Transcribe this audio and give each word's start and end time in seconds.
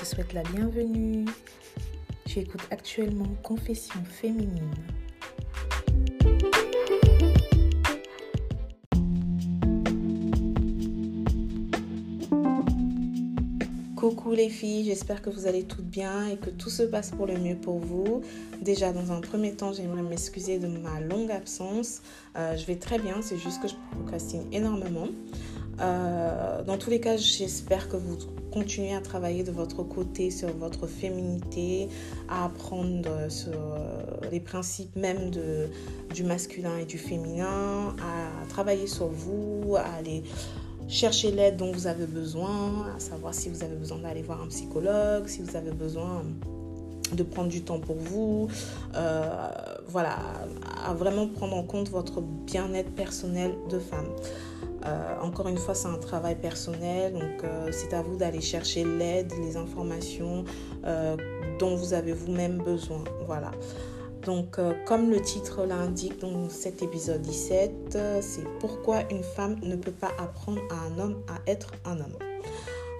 te 0.00 0.06
souhaite 0.06 0.32
la 0.32 0.42
bienvenue. 0.44 1.26
Tu 2.24 2.38
écoutes 2.38 2.66
actuellement 2.70 3.28
Confession 3.42 4.00
féminine. 4.02 4.70
Coucou 13.94 14.32
les 14.32 14.48
filles, 14.48 14.86
j'espère 14.86 15.20
que 15.20 15.28
vous 15.28 15.46
allez 15.46 15.64
toutes 15.64 15.84
bien 15.84 16.28
et 16.28 16.38
que 16.38 16.48
tout 16.48 16.70
se 16.70 16.84
passe 16.84 17.10
pour 17.10 17.26
le 17.26 17.36
mieux 17.36 17.56
pour 17.56 17.78
vous. 17.78 18.22
Déjà, 18.62 18.94
dans 18.94 19.12
un 19.12 19.20
premier 19.20 19.54
temps, 19.54 19.74
j'aimerais 19.74 20.02
m'excuser 20.02 20.58
de 20.58 20.66
ma 20.66 21.00
longue 21.00 21.30
absence. 21.30 22.00
Euh, 22.38 22.56
je 22.56 22.64
vais 22.64 22.76
très 22.76 22.98
bien, 22.98 23.20
c'est 23.20 23.36
juste 23.36 23.60
que 23.60 23.68
je 23.68 23.74
procrastine 23.90 24.44
énormément. 24.50 25.08
Euh, 25.80 26.62
dans 26.62 26.78
tous 26.78 26.88
les 26.88 27.00
cas, 27.00 27.18
j'espère 27.18 27.90
que 27.90 27.96
vous 27.96 28.16
continuez 28.50 28.94
à 28.94 29.00
travailler 29.00 29.42
de 29.42 29.50
votre 29.50 29.82
côté 29.82 30.30
sur 30.30 30.48
votre 30.52 30.86
féminité, 30.86 31.88
à 32.28 32.46
apprendre 32.46 33.08
sur 33.28 33.52
euh, 33.52 34.02
les 34.30 34.40
principes 34.40 34.96
même 34.96 35.30
de, 35.30 35.68
du 36.14 36.24
masculin 36.24 36.76
et 36.78 36.84
du 36.84 36.98
féminin, 36.98 37.94
à 38.00 38.46
travailler 38.48 38.86
sur 38.86 39.06
vous, 39.06 39.76
à 39.76 39.98
aller 39.98 40.22
chercher 40.88 41.30
l'aide 41.30 41.56
dont 41.56 41.70
vous 41.72 41.86
avez 41.86 42.06
besoin, 42.06 42.88
à 42.96 43.00
savoir 43.00 43.32
si 43.32 43.48
vous 43.48 43.62
avez 43.62 43.76
besoin 43.76 43.98
d'aller 43.98 44.22
voir 44.22 44.42
un 44.42 44.48
psychologue, 44.48 45.26
si 45.28 45.40
vous 45.40 45.56
avez 45.56 45.70
besoin 45.70 46.24
de 47.12 47.22
prendre 47.22 47.48
du 47.48 47.62
temps 47.62 47.80
pour 47.80 47.96
vous, 47.96 48.48
euh, 48.94 49.48
voilà, 49.88 50.18
à 50.84 50.94
vraiment 50.94 51.26
prendre 51.26 51.56
en 51.56 51.62
compte 51.62 51.90
votre 51.90 52.20
bien-être 52.20 52.90
personnel 52.90 53.52
de 53.68 53.78
femme. 53.78 54.08
Euh, 54.86 55.20
encore 55.20 55.48
une 55.48 55.58
fois, 55.58 55.74
c'est 55.74 55.88
un 55.88 55.98
travail 55.98 56.36
personnel, 56.36 57.12
donc 57.12 57.44
euh, 57.44 57.70
c'est 57.72 57.94
à 57.94 58.02
vous 58.02 58.16
d'aller 58.16 58.40
chercher 58.40 58.84
l'aide, 58.84 59.32
les 59.40 59.56
informations 59.56 60.44
dont 61.58 61.76
vous 61.76 61.92
avez 61.92 62.12
vous-même 62.12 62.58
besoin. 62.58 63.04
Voilà. 63.26 63.50
Donc, 64.24 64.58
euh, 64.58 64.74
comme 64.84 65.10
le 65.10 65.20
titre 65.20 65.64
l'indique 65.64 66.20
dans 66.20 66.50
cet 66.50 66.82
épisode 66.82 67.22
17, 67.22 67.72
euh, 67.94 68.18
c'est 68.20 68.44
pourquoi 68.58 69.02
une 69.10 69.22
femme 69.22 69.56
ne 69.62 69.76
peut 69.76 69.92
pas 69.92 70.10
apprendre 70.18 70.60
à 70.70 70.74
un 70.74 70.98
homme 70.98 71.22
à 71.26 71.50
être 71.50 71.72
un 71.86 71.98
homme? 72.00 72.16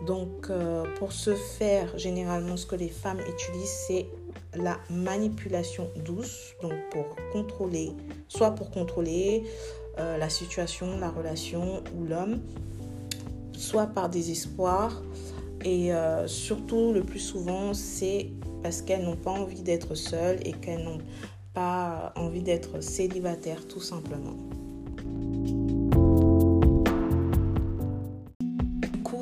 Donc, 0.06 0.48
euh, 0.48 0.84
pour 0.98 1.12
ce 1.12 1.34
faire, 1.34 1.97
généralement, 1.98 2.56
ce 2.56 2.64
que 2.64 2.75
les 2.75 2.89
femmes 2.89 3.20
utilisent, 3.20 3.84
c'est 3.86 4.06
la 4.55 4.78
manipulation 4.89 5.91
douce, 6.05 6.55
donc 6.62 6.73
pour 6.91 7.05
contrôler, 7.33 7.92
soit 8.28 8.53
pour 8.53 8.70
contrôler 8.70 9.45
la 10.21 10.29
situation, 10.29 10.99
la 10.99 11.11
relation 11.11 11.83
ou 11.97 12.05
l'homme, 12.05 12.41
soit 13.53 13.87
par 13.87 14.09
désespoir. 14.09 15.03
Et 15.65 15.91
surtout, 16.27 16.93
le 16.93 17.03
plus 17.03 17.19
souvent, 17.19 17.75
c'est 17.75 18.31
parce 18.63 18.81
qu'elles 18.83 19.05
n'ont 19.05 19.17
pas 19.17 19.33
envie 19.33 19.63
d'être 19.63 19.95
seules 19.95 20.39
et 20.45 20.53
qu'elles 20.53 20.85
n'ont 20.85 21.01
pas 21.53 22.13
envie 22.17 22.43
d'être 22.43 22.81
célibataires 22.81 23.67
tout 23.67 23.81
simplement. 23.81 24.37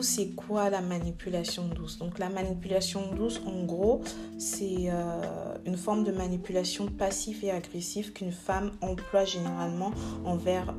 C'est 0.09 0.31
quoi 0.34 0.70
la 0.70 0.81
manipulation 0.81 1.69
douce? 1.69 1.98
Donc 1.98 2.19
la 2.19 2.31
manipulation 2.31 3.12
douce, 3.14 3.42
en 3.47 3.64
gros, 3.64 4.01
c'est 4.39 4.89
euh, 4.89 5.55
une 5.67 5.77
forme 5.77 6.03
de 6.03 6.12
manipulation 6.12 6.87
passive 6.87 7.45
et 7.45 7.51
agressive 7.51 8.12
qu'une 8.12 8.33
femme 8.33 8.73
emploie 8.81 9.27
généralement 9.27 9.92
envers, 10.25 10.75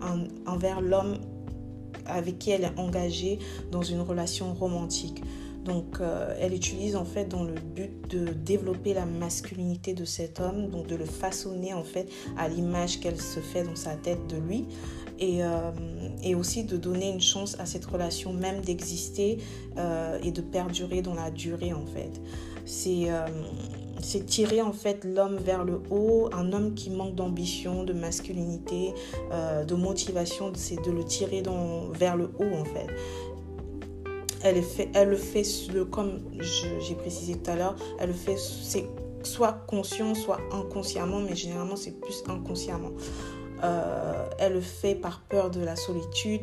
envers 0.48 0.82
l'homme 0.82 1.18
avec 2.08 2.40
qui 2.40 2.50
elle 2.50 2.64
est 2.64 2.80
engagée 2.80 3.38
dans 3.72 3.84
une 3.84 4.02
relation 4.02 4.54
romantique. 4.54 5.22
Donc, 5.70 6.02
euh, 6.02 6.36
elle 6.40 6.56
utilise 6.56 6.96
en 6.96 7.06
fait 7.06 7.26
dans 7.26 7.44
le 7.44 7.54
but 7.54 8.10
de 8.10 8.34
développer 8.34 8.96
la 8.96 9.06
masculinité 9.06 9.94
de 9.94 10.04
cet 10.04 10.40
homme, 10.40 10.70
donc 10.70 10.88
de 10.88 10.96
le 10.96 11.06
façonner 11.06 11.76
en 11.76 11.84
fait 11.84 12.10
à 12.38 12.50
l'image 12.50 13.00
qu'elle 13.00 13.22
se 13.22 13.40
fait 13.40 13.64
dans 13.64 13.76
sa 13.76 13.92
tête 13.92 14.26
de 14.28 14.38
lui. 14.38 14.66
Et, 15.20 15.44
euh, 15.44 15.72
aussi 16.36 16.64
de 16.64 16.78
donner 16.78 17.10
une 17.10 17.22
chance 17.22 17.60
à 17.60 17.66
cette 17.66 17.86
relation 17.86 18.34
même 18.34 18.62
d'exister 18.62 19.40
euh, 19.78 20.18
et 20.24 20.32
de 20.32 20.42
perdurer 20.42 21.02
dans 21.02 21.14
la 21.14 21.30
durée 21.30 21.74
en 21.74 21.86
fait. 21.86 22.20
C'est 22.66 24.26
tirer 24.26 24.62
en 24.62 24.72
fait 24.72 25.04
l'homme 25.04 25.36
vers 25.38 25.66
le 25.66 25.82
haut, 25.92 26.30
un 26.32 26.54
homme 26.54 26.74
qui 26.74 26.90
manque 26.90 27.16
d'ambition, 27.16 27.84
de 27.84 27.94
masculinité, 27.94 28.94
de 29.68 29.76
motivation, 29.76 30.52
c'est 30.56 30.82
de 30.86 30.92
le 30.92 31.04
tirer 31.04 31.44
vers 31.94 32.16
le 32.16 32.32
haut 32.40 32.56
en 32.56 32.66
fait 32.66 32.88
elle, 34.44 34.56
le 35.10 35.16
fait, 35.18 35.50
comme 35.92 36.20
j'ai 36.40 36.96
précisé 36.96 37.36
tout 37.36 37.52
à 37.52 37.56
l'heure, 37.56 37.76
elle 38.00 38.10
le 38.10 38.16
fait 38.16 38.38
soit 39.24 39.66
conscient, 39.68 40.16
soit 40.16 40.40
inconsciemment, 40.52 41.20
mais 41.20 41.36
généralement 41.36 41.76
c'est 41.76 42.00
plus 42.00 42.24
inconsciemment. 42.28 42.92
Euh, 43.64 44.26
elle 44.38 44.54
le 44.54 44.62
fait 44.62 44.96
par 44.96 45.22
peur 45.22 45.50
de 45.50 45.62
la 45.62 45.76
solitude, 45.76 46.42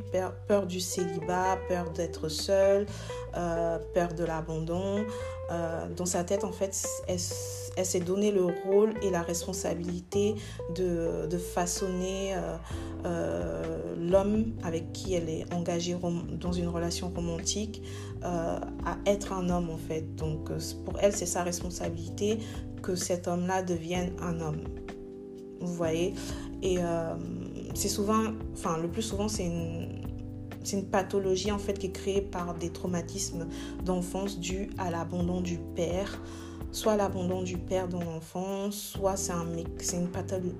peur, 0.48 0.66
du 0.66 0.80
célibat, 0.80 1.58
peur 1.68 1.90
d'être 1.90 2.28
seule, 2.28 2.86
euh, 3.36 3.78
peur 3.94 4.12
de 4.12 4.24
l'abandon. 4.24 5.04
Euh, 5.50 5.88
dans 5.96 6.06
sa 6.06 6.24
tête, 6.24 6.44
en 6.44 6.52
fait, 6.52 6.86
elle, 7.08 7.18
s'est 7.84 8.00
donné 8.00 8.32
le 8.32 8.44
rôle 8.44 8.94
et 9.02 9.10
la 9.10 9.22
responsabilité 9.22 10.34
de, 10.74 11.36
façonner 11.36 12.34
l'homme 13.98 14.54
avec 14.62 14.92
qui 14.92 15.14
elle 15.14 15.28
est 15.28 15.52
engagée 15.52 15.96
dans 16.40 16.52
une 16.52 16.68
relation 16.68 17.10
romantique 17.14 17.82
à 18.22 18.96
être 19.04 19.32
un 19.32 19.50
homme, 19.50 19.68
en 19.68 19.76
fait. 19.76 20.14
Donc, 20.14 20.50
pour 20.84 20.98
elle, 21.00 21.12
c'est 21.12 21.26
sa 21.26 21.42
responsabilité 21.42 22.38
que 22.82 22.94
cet 22.94 23.28
homme-là 23.28 23.62
devienne 23.62 24.12
un 24.20 24.40
homme. 24.40 24.62
Vous 25.60 25.74
voyez? 25.74 26.14
Et 26.62 26.76
euh, 26.78 27.14
c'est 27.74 27.88
souvent, 27.88 28.24
enfin 28.52 28.78
le 28.78 28.88
plus 28.88 29.02
souvent, 29.02 29.28
c'est 29.28 29.46
une, 29.46 30.02
c'est 30.64 30.76
une 30.76 30.86
pathologie 30.86 31.52
en 31.52 31.58
fait 31.58 31.78
qui 31.78 31.86
est 31.86 31.92
créée 31.92 32.20
par 32.20 32.54
des 32.54 32.70
traumatismes 32.70 33.46
d'enfance 33.84 34.40
dus 34.40 34.70
à 34.78 34.90
l'abandon 34.90 35.40
du 35.40 35.58
père, 35.74 36.22
soit 36.76 36.96
l'abandon 36.96 37.42
du 37.42 37.56
père 37.56 37.88
dans 37.88 38.04
l'enfance, 38.04 38.74
soit 38.98 39.16
c'est, 39.16 39.32
un, 39.32 39.46
c'est 39.78 39.96
une 39.96 40.10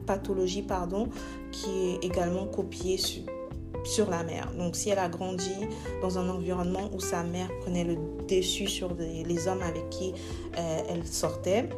pathologie 0.07 0.63
pardon, 0.63 1.11
qui 1.53 1.69
est 1.69 2.05
également 2.05 2.47
copiée 2.47 2.97
sur, 2.97 3.23
sur 3.85 4.09
la 4.09 4.25
mère. 4.25 4.51
Donc 4.57 4.77
si 4.77 4.89
elle 4.89 4.99
a 4.99 5.11
grandi 5.11 5.53
dans 6.01 6.19
un 6.19 6.31
environnement 6.31 6.89
où 6.95 7.01
sa 7.01 7.23
mère 7.23 7.51
prenait 7.61 7.85
le 7.85 7.99
dessus 8.29 8.67
sur 8.67 8.95
les 8.95 9.47
hommes 9.47 9.61
avec 9.61 9.91
qui 9.91 10.15
euh, 10.57 10.81
elle 10.89 11.07
sortait 11.07 11.69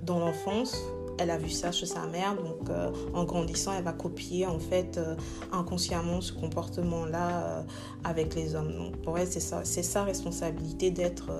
dans 0.00 0.18
l'enfance, 0.18 0.76
elle 1.18 1.30
a 1.30 1.38
vu 1.38 1.50
ça 1.50 1.72
chez 1.72 1.86
sa 1.86 2.06
mère, 2.06 2.36
donc 2.36 2.68
euh, 2.68 2.90
en 3.12 3.24
grandissant, 3.24 3.72
elle 3.72 3.84
va 3.84 3.92
copier 3.92 4.46
en 4.46 4.58
fait 4.58 4.98
euh, 4.98 5.16
inconsciemment 5.52 6.20
ce 6.20 6.32
comportement-là 6.32 7.30
euh, 7.30 7.62
avec 8.04 8.34
les 8.34 8.54
hommes. 8.54 8.74
Donc 8.74 8.96
pour 8.98 9.18
elle, 9.18 9.28
c'est 9.28 9.82
sa 9.82 10.04
responsabilité 10.04 10.90
d'être 10.90 11.30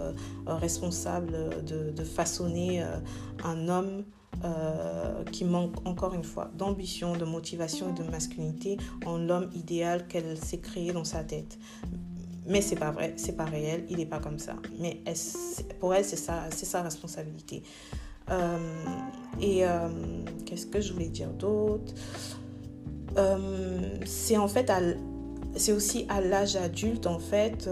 responsable 0.46 1.64
de, 1.64 1.90
de 1.90 2.04
façonner 2.04 2.82
un 3.44 3.68
homme 3.68 4.04
qui 5.30 5.44
manque 5.44 5.74
encore 5.86 6.14
une 6.14 6.24
fois 6.24 6.50
d'ambition, 6.56 7.14
de 7.16 7.24
motivation 7.24 7.90
et 7.90 8.02
de 8.02 8.08
masculinité 8.08 8.76
en 9.06 9.18
l'homme 9.18 9.50
idéal 9.54 10.06
qu'elle 10.06 10.36
s'est 10.36 10.58
créé 10.58 10.92
dans 10.92 11.04
sa 11.04 11.24
tête. 11.24 11.58
Mais 12.46 12.60
c'est 12.60 12.76
pas 12.76 12.90
vrai, 12.90 13.14
c'est 13.16 13.36
pas 13.36 13.44
réel, 13.44 13.86
il 13.88 13.98
n'est 13.98 14.06
pas 14.06 14.18
comme 14.18 14.38
ça. 14.38 14.56
Mais 14.78 15.02
pour 15.80 15.94
elle, 15.94 16.04
c'est 16.04 16.16
c'est 16.50 16.66
sa 16.66 16.82
responsabilité. 16.82 17.62
Euh, 18.30 18.58
et 19.40 19.66
euh, 19.66 19.88
qu'est-ce 20.46 20.66
que 20.66 20.80
je 20.80 20.92
voulais 20.92 21.08
dire 21.08 21.30
d'autre? 21.30 21.92
Euh, 23.18 23.98
C'est 24.04 24.36
en 24.36 24.48
fait, 24.48 24.72
c'est 25.56 25.72
aussi 25.72 26.06
à 26.08 26.20
l'âge 26.20 26.56
adulte 26.56 27.06
en 27.06 27.18
fait 27.18 27.68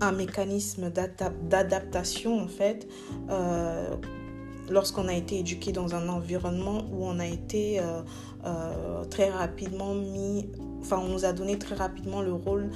un 0.00 0.12
mécanisme 0.12 0.90
d'adaptation 0.90 2.40
en 2.40 2.46
fait 2.46 2.88
lorsqu'on 4.70 5.08
a 5.08 5.14
été 5.14 5.38
éduqué 5.38 5.72
dans 5.72 5.94
un 5.94 6.08
environnement 6.08 6.84
où 6.92 7.04
on 7.04 7.18
a 7.18 7.26
été 7.26 7.80
très 9.10 9.30
rapidement 9.30 9.94
mis, 9.94 10.48
enfin 10.80 10.98
on 10.98 11.08
nous 11.08 11.24
a 11.24 11.32
donné 11.32 11.58
très 11.58 11.74
rapidement 11.74 12.22
le 12.22 12.32
rôle 12.32 12.70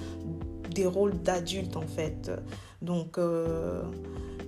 des 0.75 0.87
rôles 0.87 1.21
d'adulte 1.23 1.77
en 1.77 1.87
fait. 1.87 2.31
Donc 2.81 3.19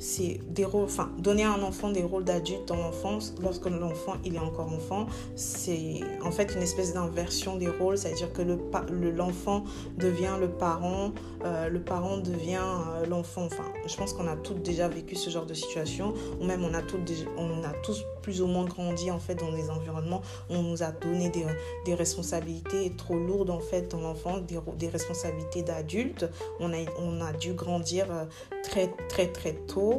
c'est 0.04 0.38
des 0.50 0.66
rôles, 0.66 0.84
enfin, 0.84 1.10
donner 1.18 1.44
à 1.44 1.52
un 1.52 1.62
enfant 1.62 1.88
des 1.88 2.02
rôles 2.02 2.24
d'adulte 2.24 2.68
dans 2.68 2.76
l'enfance, 2.76 3.34
lorsque 3.40 3.64
l'enfant 3.64 4.16
il 4.22 4.34
est 4.34 4.38
encore 4.38 4.70
enfant, 4.70 5.06
c'est 5.34 6.00
en 6.22 6.30
fait 6.30 6.54
une 6.54 6.60
espèce 6.60 6.92
d'inversion 6.92 7.56
des 7.56 7.68
rôles, 7.68 7.96
c'est-à-dire 7.96 8.30
que 8.34 8.42
l'enfant 8.42 9.64
le, 9.96 10.02
devient 10.02 10.36
le 10.38 10.50
parent, 10.50 11.12
euh, 11.46 11.70
le 11.70 11.80
parent 11.80 12.18
devient 12.18 12.58
euh, 12.60 13.06
l'enfant. 13.06 13.44
Enfin, 13.46 13.64
je 13.86 13.96
pense 13.96 14.12
qu'on 14.12 14.26
a 14.26 14.36
tous 14.36 14.52
déjà 14.54 14.88
vécu 14.88 15.16
ce 15.16 15.30
genre 15.30 15.46
de 15.46 15.54
situation, 15.54 16.12
ou 16.38 16.44
même 16.44 16.62
on 16.64 16.74
a, 16.74 16.82
tous, 16.82 16.98
on 17.38 17.64
a 17.64 17.72
tous 17.82 18.04
plus 18.20 18.42
ou 18.42 18.46
moins 18.46 18.64
grandi 18.64 19.10
en 19.10 19.18
fait 19.18 19.36
dans 19.36 19.52
des 19.52 19.70
environnements 19.70 20.20
où 20.50 20.54
on 20.54 20.62
nous 20.62 20.82
a 20.82 20.92
donné 20.92 21.30
des, 21.30 21.46
des 21.86 21.94
responsabilités 21.94 22.92
trop 22.96 23.18
lourdes 23.18 23.50
en 23.50 23.60
fait 23.60 23.90
dans 23.90 24.00
l'enfance, 24.00 24.42
des, 24.42 24.58
des 24.78 24.88
responsabilités 24.88 25.62
d'adulte. 25.62 26.28
On 26.60 26.72
a, 26.72 26.76
on 26.98 27.22
a 27.22 27.32
dû 27.32 27.54
grandir 27.54 28.06
euh, 28.10 28.24
très 28.62 28.88
très 29.08 29.28
très 29.28 29.54
tôt, 29.54 29.94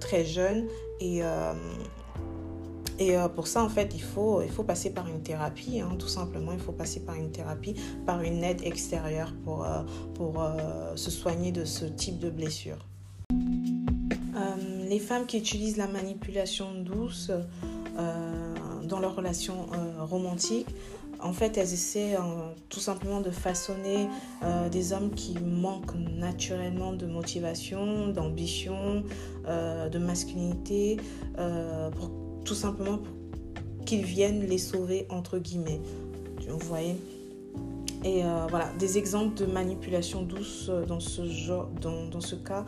très 0.00 0.24
jeune 0.24 0.66
et 1.00 1.22
et 2.98 3.14
pour 3.34 3.46
ça, 3.46 3.62
en 3.62 3.68
fait, 3.68 3.90
il 3.94 4.00
faut, 4.00 4.40
il 4.40 4.48
faut 4.48 4.62
passer 4.62 4.88
par 4.88 5.06
une 5.06 5.20
thérapie, 5.22 5.82
hein, 5.82 5.96
tout 5.98 6.08
simplement. 6.08 6.52
Il 6.52 6.58
faut 6.58 6.72
passer 6.72 7.00
par 7.00 7.14
une 7.14 7.30
thérapie, 7.30 7.74
par 8.06 8.22
une 8.22 8.42
aide 8.42 8.62
extérieure 8.64 9.34
pour, 9.44 9.66
pour 10.14 10.42
se 10.94 11.10
soigner 11.10 11.52
de 11.52 11.66
ce 11.66 11.84
type 11.84 12.18
de 12.18 12.30
blessure. 12.30 12.78
les 14.88 14.98
femmes 14.98 15.26
qui 15.26 15.36
utilisent 15.36 15.76
la 15.76 15.88
manipulation 15.88 16.72
douce 16.72 17.30
dans 18.84 18.98
leurs 18.98 19.14
relations 19.14 19.66
romantiques 20.00 20.68
en 21.22 21.32
fait, 21.32 21.56
elles 21.56 21.72
essaient 21.72 22.14
euh, 22.14 22.20
tout 22.68 22.80
simplement 22.80 23.20
de 23.20 23.30
façonner 23.30 24.08
euh, 24.42 24.68
des 24.68 24.92
hommes 24.92 25.10
qui 25.10 25.38
manquent 25.38 25.94
naturellement 25.94 26.92
de 26.92 27.06
motivation, 27.06 28.08
d'ambition, 28.08 29.04
euh, 29.46 29.88
de 29.88 29.98
masculinité, 29.98 30.98
pour, 31.96 32.10
tout 32.44 32.54
simplement 32.54 32.98
pour 32.98 33.14
qu'ils 33.84 34.04
viennent 34.04 34.46
les 34.46 34.58
sauver, 34.58 35.06
entre 35.10 35.38
guillemets. 35.38 35.80
Vous 36.48 36.66
voyez? 36.66 36.96
Et 38.04 38.22
voilà, 38.50 38.68
des 38.78 38.98
exemples 38.98 39.34
de 39.34 39.46
manipulation 39.46 40.22
douce 40.22 40.70
dans 40.86 41.00
ce, 41.00 41.26
genre, 41.26 41.68
dans, 41.80 42.06
dans 42.06 42.20
ce 42.20 42.36
cas, 42.36 42.64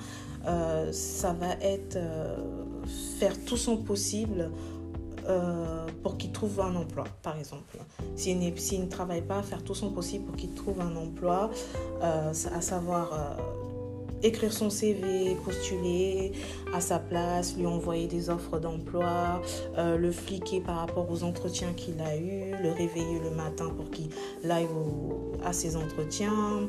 ça 0.91 1.33
va 1.33 1.53
être 1.61 1.99
faire 3.19 3.33
tout 3.45 3.56
son 3.56 3.77
possible 3.77 4.50
euh, 5.28 5.86
pour 6.02 6.16
qu'il 6.16 6.32
trouve 6.32 6.58
un 6.60 6.75
emploi, 6.75 7.04
par 7.22 7.36
exemple. 7.36 7.76
S'il 8.16 8.38
ne 8.38 8.86
travaille 8.86 9.20
pas, 9.20 9.42
faire 9.42 9.62
tout 9.62 9.75
son 9.75 9.90
possible 9.90 10.25
pour 10.25 10.36
qu'il 10.36 10.54
trouve 10.54 10.80
un 10.80 10.96
emploi, 10.96 11.50
euh, 12.02 12.30
à 12.30 12.60
savoir 12.62 13.12
euh, 13.12 14.22
écrire 14.22 14.50
son 14.50 14.70
CV, 14.70 15.36
postuler 15.44 16.32
à 16.72 16.80
sa 16.80 16.98
place, 16.98 17.56
lui 17.58 17.66
envoyer 17.66 18.06
des 18.06 18.30
offres 18.30 18.58
d'emploi, 18.58 19.42
le 19.76 20.10
fliquer 20.10 20.60
par 20.60 20.76
rapport 20.76 21.10
aux 21.10 21.22
entretiens 21.22 21.75
qu'il 21.75 22.00
a 22.00 22.16
eus, 22.16 22.54
le 22.62 22.72
réveiller 22.72 23.20
le 23.22 23.30
matin 23.30 23.69
pour 23.76 23.90
qu'il 23.90 24.08
aille 24.50 24.66
à 25.44 25.52
ses 25.52 25.76
entretiens. 25.76 26.69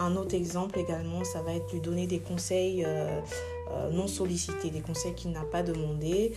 Un 0.00 0.16
autre 0.16 0.34
exemple 0.34 0.80
également, 0.80 1.22
ça 1.22 1.42
va 1.42 1.54
être 1.54 1.72
lui 1.72 1.80
donner 1.80 2.06
des 2.06 2.18
conseils 2.18 2.84
non 3.92 4.08
sollicités, 4.08 4.70
des 4.70 4.80
conseils 4.80 5.14
qu'il 5.14 5.30
n'a 5.30 5.44
pas 5.44 5.62
demandés 5.62 6.32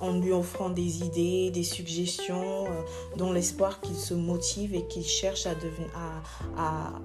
en 0.00 0.18
lui 0.18 0.32
offrant 0.32 0.70
des 0.70 1.04
idées, 1.04 1.50
des 1.50 1.62
suggestions, 1.62 2.66
euh, 2.66 2.82
dans 3.16 3.32
l'espoir 3.32 3.80
qu'il 3.80 3.96
se 3.96 4.14
motive 4.14 4.74
et 4.74 4.86
qu'il 4.86 5.04
cherche 5.04 5.46
à, 5.46 5.54
devenir, 5.54 5.90
à, 6.56 7.02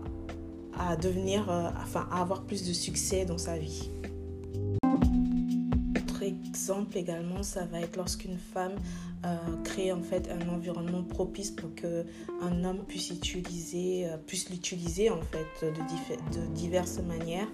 euh, 0.79 1.69
enfin, 1.81 2.07
à 2.11 2.21
avoir 2.21 2.43
plus 2.43 2.67
de 2.67 2.73
succès 2.73 3.25
dans 3.25 3.37
sa 3.37 3.57
vie 3.57 3.89
exemple 6.29 6.97
également, 6.97 7.43
ça 7.43 7.65
va 7.65 7.81
être 7.81 7.97
lorsqu'une 7.97 8.37
femme 8.37 8.75
euh, 9.25 9.35
crée 9.65 9.91
en 9.91 10.01
fait 10.01 10.29
un 10.31 10.47
environnement 10.47 11.03
propice 11.03 11.51
pour 11.51 11.75
que 11.75 12.05
un 12.41 12.63
homme 12.63 12.85
puisse 12.87 13.09
utiliser, 13.09 14.05
euh, 14.05 14.15
puisse 14.15 14.49
l'utiliser 14.49 15.09
en 15.09 15.19
fait 15.21 15.67
de, 15.67 16.53
diverses 16.53 16.99
manières. 16.99 17.47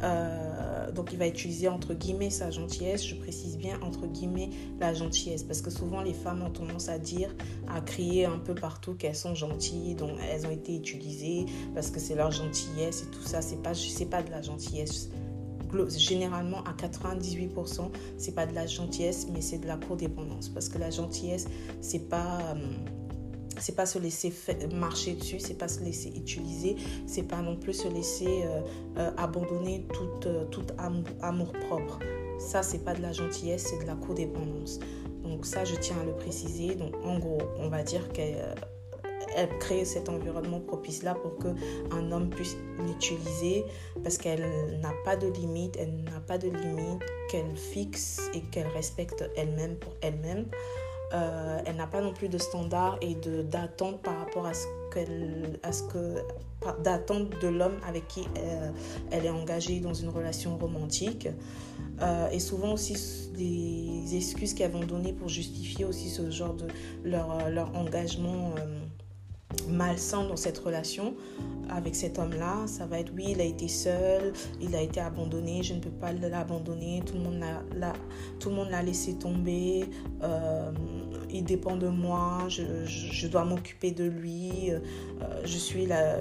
Euh, 0.00 0.92
donc 0.92 1.12
il 1.12 1.18
va 1.18 1.26
utiliser 1.26 1.66
entre 1.68 1.94
guillemets 1.94 2.30
sa 2.30 2.52
gentillesse. 2.52 3.04
Je 3.04 3.16
précise 3.16 3.58
bien 3.58 3.80
entre 3.82 4.06
guillemets 4.06 4.50
la 4.78 4.94
gentillesse 4.94 5.42
parce 5.42 5.60
que 5.60 5.70
souvent 5.70 6.02
les 6.02 6.14
femmes 6.14 6.42
ont 6.42 6.50
tendance 6.50 6.88
à 6.88 7.00
dire, 7.00 7.34
à 7.66 7.80
crier 7.80 8.26
un 8.26 8.38
peu 8.38 8.54
partout 8.54 8.94
qu'elles 8.94 9.16
sont 9.16 9.34
gentilles, 9.34 9.96
donc 9.96 10.12
elles 10.30 10.46
ont 10.46 10.52
été 10.52 10.76
utilisées 10.76 11.46
parce 11.74 11.90
que 11.90 11.98
c'est 11.98 12.14
leur 12.14 12.30
gentillesse 12.30 13.02
et 13.02 13.10
tout 13.10 13.22
ça. 13.22 13.42
C'est 13.42 13.60
pas, 13.60 13.74
c'est 13.74 14.06
pas 14.06 14.22
de 14.22 14.30
la 14.30 14.40
gentillesse 14.40 15.10
généralement 15.96 16.62
à 16.64 16.72
98%, 16.72 17.90
c'est 18.16 18.34
pas 18.34 18.46
de 18.46 18.54
la 18.54 18.66
gentillesse, 18.66 19.26
mais 19.32 19.40
c'est 19.40 19.58
de 19.58 19.66
la 19.66 19.76
codépendance. 19.76 20.48
Parce 20.48 20.68
que 20.68 20.78
la 20.78 20.90
gentillesse, 20.90 21.46
c'est 21.80 22.08
pas. 22.08 22.38
Euh, 22.54 22.54
c'est 23.60 23.74
pas 23.74 23.86
se 23.86 23.98
laisser 23.98 24.32
marcher 24.72 25.14
dessus, 25.14 25.40
c'est 25.40 25.58
pas 25.58 25.66
se 25.66 25.80
laisser 25.80 26.10
utiliser, 26.10 26.76
c'est 27.06 27.24
pas 27.24 27.42
non 27.42 27.56
plus 27.56 27.72
se 27.72 27.88
laisser 27.88 28.44
euh, 28.44 28.60
euh, 28.98 29.10
abandonner 29.16 29.84
tout, 29.92 30.28
tout 30.52 30.62
amour, 31.20 31.52
propre. 31.66 31.98
Ça, 32.38 32.62
c'est 32.62 32.84
pas 32.84 32.94
de 32.94 33.02
la 33.02 33.10
gentillesse, 33.10 33.66
c'est 33.68 33.82
de 33.82 33.86
la 33.88 33.96
codépendance. 33.96 34.78
Donc 35.24 35.44
ça, 35.44 35.64
je 35.64 35.74
tiens 35.74 35.96
à 36.00 36.04
le 36.04 36.12
préciser. 36.12 36.76
Donc 36.76 36.94
en 37.04 37.18
gros, 37.18 37.42
on 37.58 37.68
va 37.68 37.82
dire 37.82 38.12
qu'elle 38.12 38.54
elle 39.38 39.56
crée 39.58 39.84
cet 39.84 40.08
environnement 40.08 40.60
propice-là 40.60 41.14
pour 41.14 41.38
qu'un 41.38 42.12
homme 42.12 42.28
puisse 42.28 42.56
l'utiliser 42.80 43.64
parce 44.02 44.18
qu'elle 44.18 44.80
n'a 44.80 44.92
pas 45.04 45.16
de 45.16 45.28
limite, 45.28 45.76
elle 45.78 46.02
n'a 46.04 46.20
pas 46.26 46.38
de 46.38 46.48
limite 46.48 47.02
qu'elle 47.30 47.56
fixe 47.56 48.30
et 48.34 48.40
qu'elle 48.40 48.66
respecte 48.68 49.24
elle-même 49.36 49.76
pour 49.76 49.92
elle-même. 50.00 50.46
Euh, 51.14 51.60
elle 51.64 51.76
n'a 51.76 51.86
pas 51.86 52.02
non 52.02 52.12
plus 52.12 52.28
de 52.28 52.36
standards 52.36 52.98
et 53.00 53.14
d'attente 53.14 54.02
par 54.02 54.18
rapport 54.18 54.44
à 54.44 54.52
ce 54.52 54.66
qu'elle 54.92 55.58
à 55.62 55.72
ce 55.72 55.84
que 55.84 56.16
d'attente 56.82 57.30
de 57.40 57.48
l'homme 57.48 57.78
avec 57.86 58.06
qui 58.08 58.26
euh, 58.36 58.70
elle, 59.10 59.24
est 59.24 59.30
engagée 59.30 59.80
dans 59.80 59.94
une 59.94 60.10
relation 60.10 60.58
romantique 60.58 61.28
euh, 62.02 62.28
et 62.28 62.40
souvent 62.40 62.72
aussi 62.74 63.30
des 63.34 64.16
excuses 64.16 64.52
qu'elles 64.52 64.72
vont 64.72 64.84
donner 64.84 65.14
pour 65.14 65.28
justifier 65.28 65.86
aussi 65.86 66.10
ce 66.10 66.30
genre 66.30 66.52
de 66.54 66.66
leur, 67.04 67.48
leur 67.48 67.74
engagement 67.74 68.54
malsain 69.68 70.24
dans 70.24 70.36
cette 70.36 70.58
relation 70.58 71.14
avec 71.70 71.94
cet 71.94 72.18
homme-là, 72.18 72.66
ça 72.66 72.86
va 72.86 72.98
être 72.98 73.12
oui, 73.14 73.26
il 73.30 73.40
a 73.40 73.44
été 73.44 73.68
seul, 73.68 74.32
il 74.60 74.74
a 74.74 74.80
été 74.80 75.00
abandonné, 75.00 75.62
je 75.62 75.74
ne 75.74 75.80
peux 75.80 75.90
pas 75.90 76.12
l'abandonner, 76.12 77.02
tout 77.04 77.14
le 77.14 77.20
monde 77.20 78.68
l'a, 78.70 78.82
laissé 78.82 79.14
tomber, 79.14 79.84
euh, 80.22 80.70
il 81.30 81.44
dépend 81.44 81.76
de 81.76 81.88
moi, 81.88 82.46
je, 82.48 83.26
dois 83.26 83.44
m'occuper 83.44 83.90
de 83.90 84.04
lui, 84.04 84.70
euh, 84.70 84.80
je 85.44 85.58
suis 85.58 85.84
là, 85.84 86.16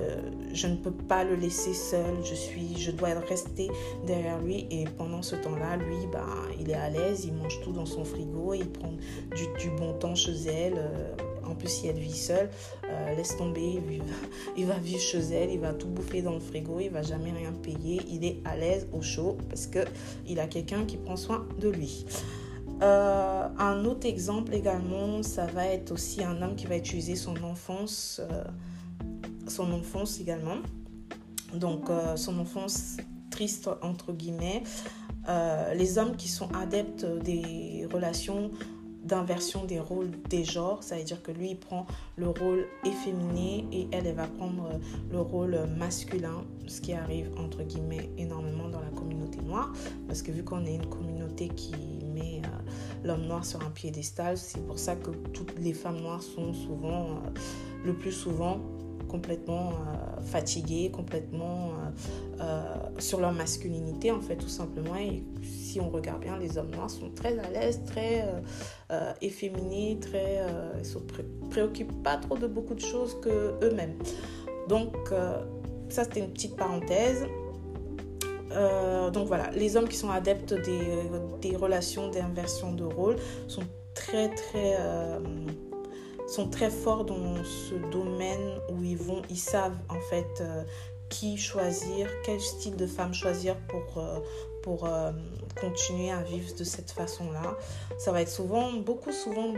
je 0.53 0.67
ne 0.67 0.75
peux 0.75 0.91
pas 0.91 1.23
le 1.23 1.35
laisser 1.35 1.73
seul, 1.73 2.15
je 2.23 2.35
suis, 2.35 2.77
je 2.77 2.91
dois 2.91 3.09
rester 3.27 3.69
derrière 4.05 4.41
lui. 4.41 4.67
Et 4.69 4.85
pendant 4.97 5.21
ce 5.21 5.35
temps-là, 5.35 5.77
lui, 5.77 6.07
bah, 6.11 6.25
il 6.59 6.69
est 6.69 6.73
à 6.73 6.89
l'aise, 6.89 7.25
il 7.25 7.33
mange 7.33 7.61
tout 7.61 7.71
dans 7.71 7.85
son 7.85 8.03
frigo, 8.03 8.53
il 8.53 8.69
prend 8.69 8.91
du, 9.35 9.69
bon 9.77 9.93
temps 9.93 10.15
chez 10.15 10.35
elle. 10.47 10.73
Euh, 10.77 11.15
plus, 11.57 11.69
si 11.69 11.87
elle 11.87 11.97
vit 11.97 12.15
seule, 12.15 12.49
euh, 12.85 13.15
laisse 13.15 13.35
tomber, 13.37 13.81
il 14.55 14.65
va, 14.65 14.77
vivre 14.77 15.01
chez 15.01 15.19
elle, 15.19 15.51
il 15.51 15.59
va 15.59 15.73
tout 15.73 15.87
bouffer 15.87 16.21
dans 16.21 16.33
le 16.33 16.39
frigo, 16.39 16.79
il 16.79 16.89
va 16.89 17.01
jamais 17.01 17.31
rien 17.31 17.51
payer, 17.51 18.01
il 18.09 18.23
est 18.25 18.39
à 18.45 18.55
l'aise, 18.55 18.87
au 18.93 19.01
chaud, 19.01 19.37
parce 19.49 19.67
qu'il 19.67 20.39
a 20.39 20.47
quelqu'un 20.47 20.85
qui 20.85 20.97
prend 20.97 21.15
soin 21.15 21.45
de 21.59 21.69
lui. 21.69 22.05
Euh, 22.81 23.47
un 23.57 23.85
autre 23.85 24.07
exemple 24.07 24.53
également, 24.53 25.23
ça 25.23 25.47
va 25.47 25.65
être 25.65 25.91
aussi 25.91 26.23
un 26.23 26.41
homme 26.41 26.55
qui 26.55 26.67
va 26.67 26.77
utiliser 26.77 27.15
son 27.15 27.35
enfance, 27.43 28.21
euh, 28.31 28.43
son 29.47 29.71
enfance 29.71 30.19
également. 30.19 30.57
Donc 31.53 31.85
son 32.17 32.39
enfance 32.39 32.97
triste 33.31 33.69
entre 33.81 34.11
guillemets. 34.11 34.63
les 35.73 35.97
hommes 35.97 36.17
qui 36.17 36.27
sont 36.27 36.53
adeptes 36.53 37.05
des 37.23 37.87
relations 37.89 38.51
d'inversion 39.07 39.63
des 39.63 39.79
rôles 39.79 40.11
des 40.29 40.43
genres, 40.43 40.83
ça 40.83 40.97
veut 40.97 41.03
dire 41.03 41.23
que 41.23 41.31
lui 41.31 41.51
il 41.51 41.57
prend 41.57 41.87
le 42.17 42.27
rôle 42.27 42.67
efféminé 42.83 43.65
et 43.71 43.87
elle 43.91 44.07
elle 44.07 44.15
va 44.15 44.27
prendre 44.27 44.69
euh, 44.73 44.77
le 45.11 45.19
rôle 45.19 45.57
masculin, 45.77 46.43
ce 46.67 46.81
qui 46.81 46.93
arrive 46.93 47.29
entre 47.37 47.63
guillemets 47.63 48.09
énormément 48.17 48.69
dans 48.69 48.81
la 48.81 48.89
communauté 48.89 49.39
noire, 49.41 49.73
parce 50.07 50.21
que 50.21 50.31
vu 50.31 50.43
qu'on 50.43 50.65
est 50.65 50.75
une 50.75 50.85
communauté 50.87 51.49
qui 51.49 51.73
met 52.13 52.41
euh, 52.43 53.07
l'homme 53.07 53.25
noir 53.25 53.45
sur 53.45 53.61
un 53.61 53.69
piédestal, 53.69 54.37
c'est 54.37 54.65
pour 54.65 54.79
ça 54.79 54.95
que 54.95 55.11
toutes 55.33 55.57
les 55.59 55.73
femmes 55.73 55.99
noires 55.99 56.21
sont 56.21 56.53
souvent, 56.53 57.05
euh, 57.05 57.29
le 57.85 57.93
plus 57.93 58.11
souvent, 58.11 58.59
complètement 59.07 59.71
fatiguées, 60.25 60.91
complètement 60.91 61.71
sur 62.99 63.19
leur 63.19 63.31
masculinité 63.31 64.11
en 64.11 64.21
fait 64.21 64.35
tout 64.35 64.47
simplement 64.47 64.95
et 64.95 65.23
si 65.43 65.79
on 65.79 65.89
regarde 65.89 66.21
bien 66.21 66.37
les 66.37 66.57
hommes 66.57 66.71
noirs 66.71 66.89
sont 66.89 67.09
très 67.09 67.37
à 67.39 67.49
l'aise 67.49 67.81
très 67.85 68.25
euh, 68.89 69.11
efféminés, 69.21 69.97
très, 69.99 70.39
euh, 70.39 70.81
se 70.81 70.97
préoccupent 71.49 72.03
pas 72.03 72.15
trop 72.15 72.37
de 72.37 72.47
beaucoup 72.47 72.73
de 72.73 72.79
choses 72.79 73.19
que 73.19 73.53
eux-mêmes. 73.61 73.95
Donc 74.69 74.95
euh, 75.11 75.43
ça 75.89 76.05
c'était 76.05 76.21
une 76.21 76.31
petite 76.31 76.55
parenthèse. 76.55 77.25
donc 79.13 79.27
voilà, 79.27 79.51
les 79.51 79.75
hommes 79.75 79.89
qui 79.89 79.97
sont 79.97 80.09
adeptes 80.09 80.53
des, 80.53 81.01
des 81.41 81.57
relations 81.57 82.09
d'inversion 82.09 82.71
de 82.71 82.85
rôle 82.85 83.17
sont 83.47 83.63
très 83.93 84.29
très 84.29 84.77
sont 86.27 86.49
très 86.49 86.69
forts 86.69 87.03
dans 87.03 87.43
ce 87.43 87.75
domaine 87.91 88.59
où 88.71 88.83
ils 88.83 88.97
vont, 88.97 89.21
ils 89.29 89.37
savent 89.37 89.77
en 89.89 89.99
fait 90.09 90.43
qui 91.09 91.37
choisir, 91.37 92.09
quel 92.25 92.39
style 92.39 92.75
de 92.75 92.87
femme 92.87 93.13
choisir 93.13 93.55
pour, 93.67 94.03
pour 94.63 94.85
euh, 94.85 95.11
continuer 95.59 96.11
à 96.11 96.21
vivre 96.23 96.55
de 96.57 96.63
cette 96.63 96.91
façon-là. 96.91 97.57
Ça 97.97 98.11
va 98.11 98.21
être 98.21 98.29
souvent, 98.29 98.73
beaucoup 98.73 99.11
souvent, 99.11 99.53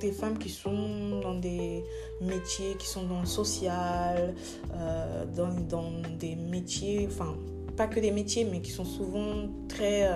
des 0.00 0.12
femmes 0.12 0.38
qui 0.38 0.48
sont 0.48 1.20
dans 1.22 1.34
des 1.34 1.84
métiers 2.20 2.74
qui 2.78 2.86
sont 2.86 3.04
dans 3.04 3.20
le 3.20 3.26
social, 3.26 4.34
euh, 4.74 5.24
dans, 5.34 5.48
dans, 5.68 5.92
des 6.18 6.36
métiers, 6.36 7.08
enfin, 7.10 7.34
pas 7.76 7.86
que 7.86 8.00
des 8.00 8.10
métiers, 8.10 8.44
mais 8.44 8.60
qui 8.60 8.70
sont 8.70 8.84
souvent 8.84 9.48
très 9.68 10.08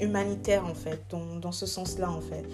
humanitaires 0.00 0.64
en 0.64 0.74
fait, 0.74 1.00
dans, 1.10 1.36
dans 1.36 1.52
ce 1.52 1.66
sens-là 1.66 2.10
en 2.10 2.20
fait. 2.20 2.44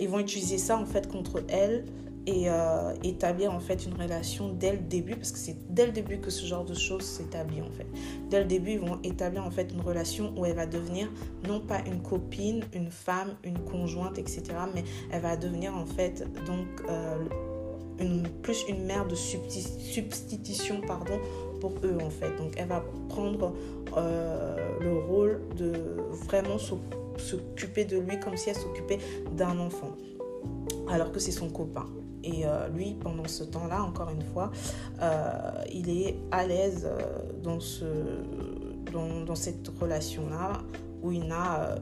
Ils 0.00 0.08
vont 0.08 0.18
utiliser 0.18 0.58
ça 0.58 0.76
en 0.78 0.86
fait 0.86 1.10
contre 1.10 1.42
elles 1.48 1.84
et 2.28 2.50
euh, 2.50 2.92
établir 3.04 3.54
en 3.54 3.58
fait 3.58 3.86
une 3.86 3.94
relation 3.94 4.52
dès 4.52 4.72
le 4.72 4.78
début 4.78 5.16
parce 5.16 5.32
que 5.32 5.38
c'est 5.38 5.56
dès 5.72 5.86
le 5.86 5.92
début 5.92 6.18
que 6.18 6.28
ce 6.30 6.44
genre 6.44 6.64
de 6.66 6.74
choses 6.74 7.02
s'établit 7.02 7.62
en 7.62 7.70
fait. 7.70 7.86
Dès 8.28 8.40
le 8.40 8.44
début, 8.44 8.72
ils 8.72 8.80
vont 8.80 9.00
établir 9.02 9.46
en 9.46 9.50
fait 9.50 9.72
une 9.72 9.80
relation 9.80 10.34
où 10.36 10.44
elle 10.44 10.54
va 10.54 10.66
devenir 10.66 11.08
non 11.48 11.60
pas 11.60 11.80
une 11.86 12.02
copine, 12.02 12.64
une 12.74 12.90
femme, 12.90 13.30
une 13.44 13.58
conjointe, 13.60 14.18
etc. 14.18 14.42
Mais 14.74 14.84
elle 15.10 15.22
va 15.22 15.38
devenir 15.38 15.74
en 15.74 15.86
fait 15.86 16.28
donc 16.44 16.66
euh, 16.90 17.24
plus 18.42 18.62
une 18.68 18.84
mère 18.84 19.06
de 19.06 19.14
substitution 19.14 20.82
pardon 20.86 21.18
pour 21.62 21.72
eux 21.82 21.96
en 22.04 22.10
fait. 22.10 22.36
Donc 22.36 22.52
elle 22.58 22.68
va 22.68 22.84
prendre 23.08 23.54
euh, 23.96 24.78
le 24.80 24.98
rôle 24.98 25.40
de 25.56 25.72
vraiment 26.26 26.58
s'occuper 26.58 27.86
de 27.86 27.96
lui 27.96 28.20
comme 28.20 28.36
si 28.36 28.50
elle 28.50 28.56
s'occupait 28.56 28.98
d'un 29.34 29.58
enfant 29.58 29.96
alors 30.90 31.10
que 31.10 31.20
c'est 31.20 31.32
son 31.32 31.48
copain. 31.48 31.86
Et 32.28 32.44
euh, 32.44 32.68
lui, 32.68 32.94
pendant 32.94 33.26
ce 33.26 33.42
temps-là, 33.42 33.82
encore 33.82 34.10
une 34.10 34.22
fois, 34.22 34.50
euh, 35.00 35.62
il 35.72 35.88
est 35.88 36.18
à 36.30 36.46
l'aise 36.46 36.86
euh, 36.86 37.22
dans, 37.42 37.58
ce, 37.58 37.84
dans, 38.92 39.24
dans 39.24 39.34
cette 39.34 39.66
relation-là 39.80 40.60
où 41.00 41.12
il 41.12 41.30
a 41.30 41.76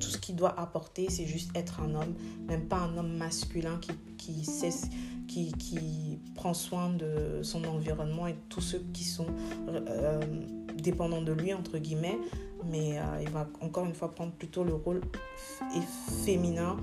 tout 0.00 0.08
ce 0.08 0.18
qu'il 0.18 0.34
doit 0.34 0.58
apporter, 0.58 1.06
c'est 1.08 1.24
juste 1.24 1.56
être 1.56 1.80
un 1.80 1.94
homme, 1.94 2.14
même 2.48 2.66
pas 2.66 2.78
un 2.78 2.96
homme 2.98 3.16
masculin 3.16 3.78
qui, 4.18 4.42
qui, 5.28 6.18
prend 6.34 6.52
soin 6.52 6.90
de 6.90 7.42
son 7.42 7.62
environnement 7.64 8.26
et 8.26 8.34
tous 8.48 8.60
ceux 8.60 8.82
qui 8.92 9.04
sont 9.04 9.26
dépendants 10.82 11.22
de 11.22 11.30
lui, 11.30 11.54
entre 11.54 11.78
guillemets, 11.78 12.18
mais 12.68 12.98
il 13.22 13.30
va 13.30 13.46
encore 13.60 13.84
une 13.84 13.94
fois 13.94 14.10
prendre 14.10 14.32
plutôt 14.32 14.64
le 14.64 14.74
rôle 14.74 15.00
féminin 16.24 16.76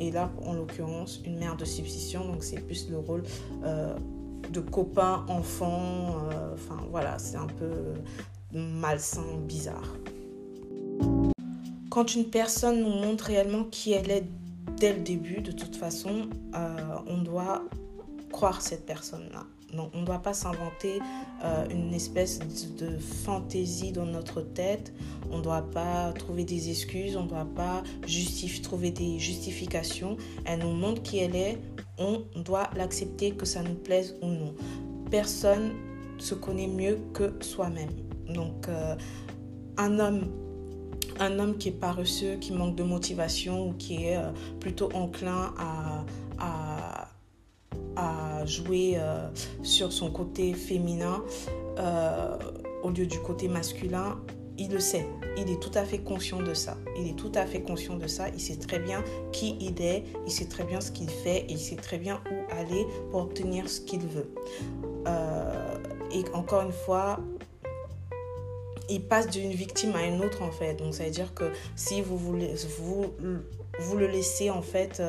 et 0.00 0.10
là, 0.10 0.30
en 0.44 0.54
l'occurrence, 0.54 1.20
une 1.24 1.38
mère 1.38 1.56
de 1.56 1.64
substitution, 1.64 2.24
donc 2.24 2.42
c'est 2.42 2.60
plus 2.60 2.88
le 2.88 2.98
rôle 2.98 3.22
euh, 3.64 3.94
de 4.50 4.60
copain, 4.60 5.24
enfant. 5.28 6.16
Euh, 6.32 6.54
enfin 6.54 6.82
voilà, 6.90 7.18
c'est 7.18 7.36
un 7.36 7.46
peu 7.46 7.92
malsain, 8.52 9.36
bizarre. 9.46 9.94
Quand 11.90 12.14
une 12.14 12.24
personne 12.24 12.80
nous 12.80 12.90
montre 12.90 13.24
réellement 13.24 13.64
qui 13.64 13.92
elle 13.92 14.10
est 14.10 14.24
dès 14.78 14.94
le 14.94 15.00
début, 15.00 15.42
de 15.42 15.52
toute 15.52 15.76
façon, 15.76 16.28
euh, 16.54 16.76
on 17.06 17.18
doit 17.18 17.62
croire 18.32 18.62
cette 18.62 18.86
personne-là. 18.86 19.44
Donc, 19.74 19.90
on 19.94 20.00
ne 20.00 20.06
doit 20.06 20.18
pas 20.18 20.34
s'inventer 20.34 21.00
euh, 21.44 21.68
une 21.70 21.94
espèce 21.94 22.40
de, 22.76 22.98
fantaisie 22.98 23.92
dans 23.92 24.06
notre 24.06 24.40
tête. 24.40 24.92
On 25.30 25.38
ne 25.38 25.42
doit 25.42 25.62
pas 25.70 26.12
trouver 26.12 26.44
des 26.44 26.70
excuses. 26.70 27.16
On 27.16 27.24
ne 27.24 27.28
doit 27.28 27.48
pas 27.54 27.82
trouver 28.62 28.90
des 28.90 29.18
justifications. 29.18 30.16
Elle 30.44 30.60
nous 30.60 30.72
montre 30.72 31.02
qui 31.02 31.18
elle 31.18 31.36
est. 31.36 31.58
On 31.98 32.22
doit 32.36 32.70
l'accepter, 32.76 33.32
que 33.32 33.46
ça 33.46 33.62
nous 33.62 33.74
plaise 33.74 34.16
ou 34.22 34.26
non. 34.26 34.54
Personne 35.10 35.72
se 36.18 36.34
connaît 36.34 36.66
mieux 36.66 36.98
que 37.12 37.32
soi-même. 37.40 37.90
Donc, 38.28 38.68
euh, 38.68 38.96
un 39.76 39.98
homme 39.98 40.28
un 41.20 41.38
homme 41.38 41.58
qui 41.58 41.68
est 41.68 41.72
paresseux, 41.72 42.36
qui 42.36 42.52
manque 42.52 42.74
de 42.76 42.82
motivation 42.82 43.68
ou 43.68 43.72
qui 43.74 44.06
est 44.06 44.16
euh, 44.16 44.30
plutôt 44.58 44.88
enclin 44.94 45.52
à, 45.58 45.99
jouer 48.50 48.94
euh, 48.96 49.28
sur 49.62 49.92
son 49.92 50.10
côté 50.10 50.52
féminin 50.52 51.22
euh, 51.78 52.36
au 52.82 52.90
lieu 52.90 53.06
du 53.06 53.18
côté 53.20 53.48
masculin, 53.48 54.18
il 54.58 54.70
le 54.70 54.80
sait. 54.80 55.06
Il 55.38 55.50
est 55.50 55.60
tout 55.60 55.70
à 55.74 55.84
fait 55.84 56.00
conscient 56.00 56.42
de 56.42 56.52
ça. 56.52 56.76
Il 56.98 57.08
est 57.08 57.16
tout 57.16 57.32
à 57.34 57.46
fait 57.46 57.62
conscient 57.62 57.96
de 57.96 58.06
ça. 58.06 58.28
Il 58.28 58.40
sait 58.40 58.56
très 58.56 58.78
bien 58.78 59.02
qui 59.32 59.56
il 59.60 59.80
est. 59.80 60.04
Il 60.26 60.32
sait 60.32 60.46
très 60.46 60.64
bien 60.64 60.80
ce 60.80 60.90
qu'il 60.90 61.08
fait. 61.08 61.46
Il 61.48 61.58
sait 61.58 61.76
très 61.76 61.98
bien 61.98 62.20
où 62.30 62.54
aller 62.54 62.86
pour 63.10 63.22
obtenir 63.22 63.68
ce 63.70 63.80
qu'il 63.80 64.00
veut. 64.00 64.34
Euh, 65.06 65.76
et 66.12 66.24
encore 66.34 66.62
une 66.62 66.72
fois, 66.72 67.20
il 68.90 69.02
passe 69.02 69.28
d'une 69.28 69.52
victime 69.52 69.94
à 69.94 70.04
une 70.04 70.22
autre 70.22 70.42
en 70.42 70.50
fait. 70.50 70.74
Donc 70.74 70.94
ça 70.94 71.04
veut 71.04 71.10
dire 71.10 71.32
que 71.32 71.52
si 71.76 72.02
vous 72.02 72.18
voulez, 72.18 72.54
vous 73.78 73.96
le 73.96 74.06
laissez 74.08 74.50
en 74.50 74.62
fait 74.62 75.00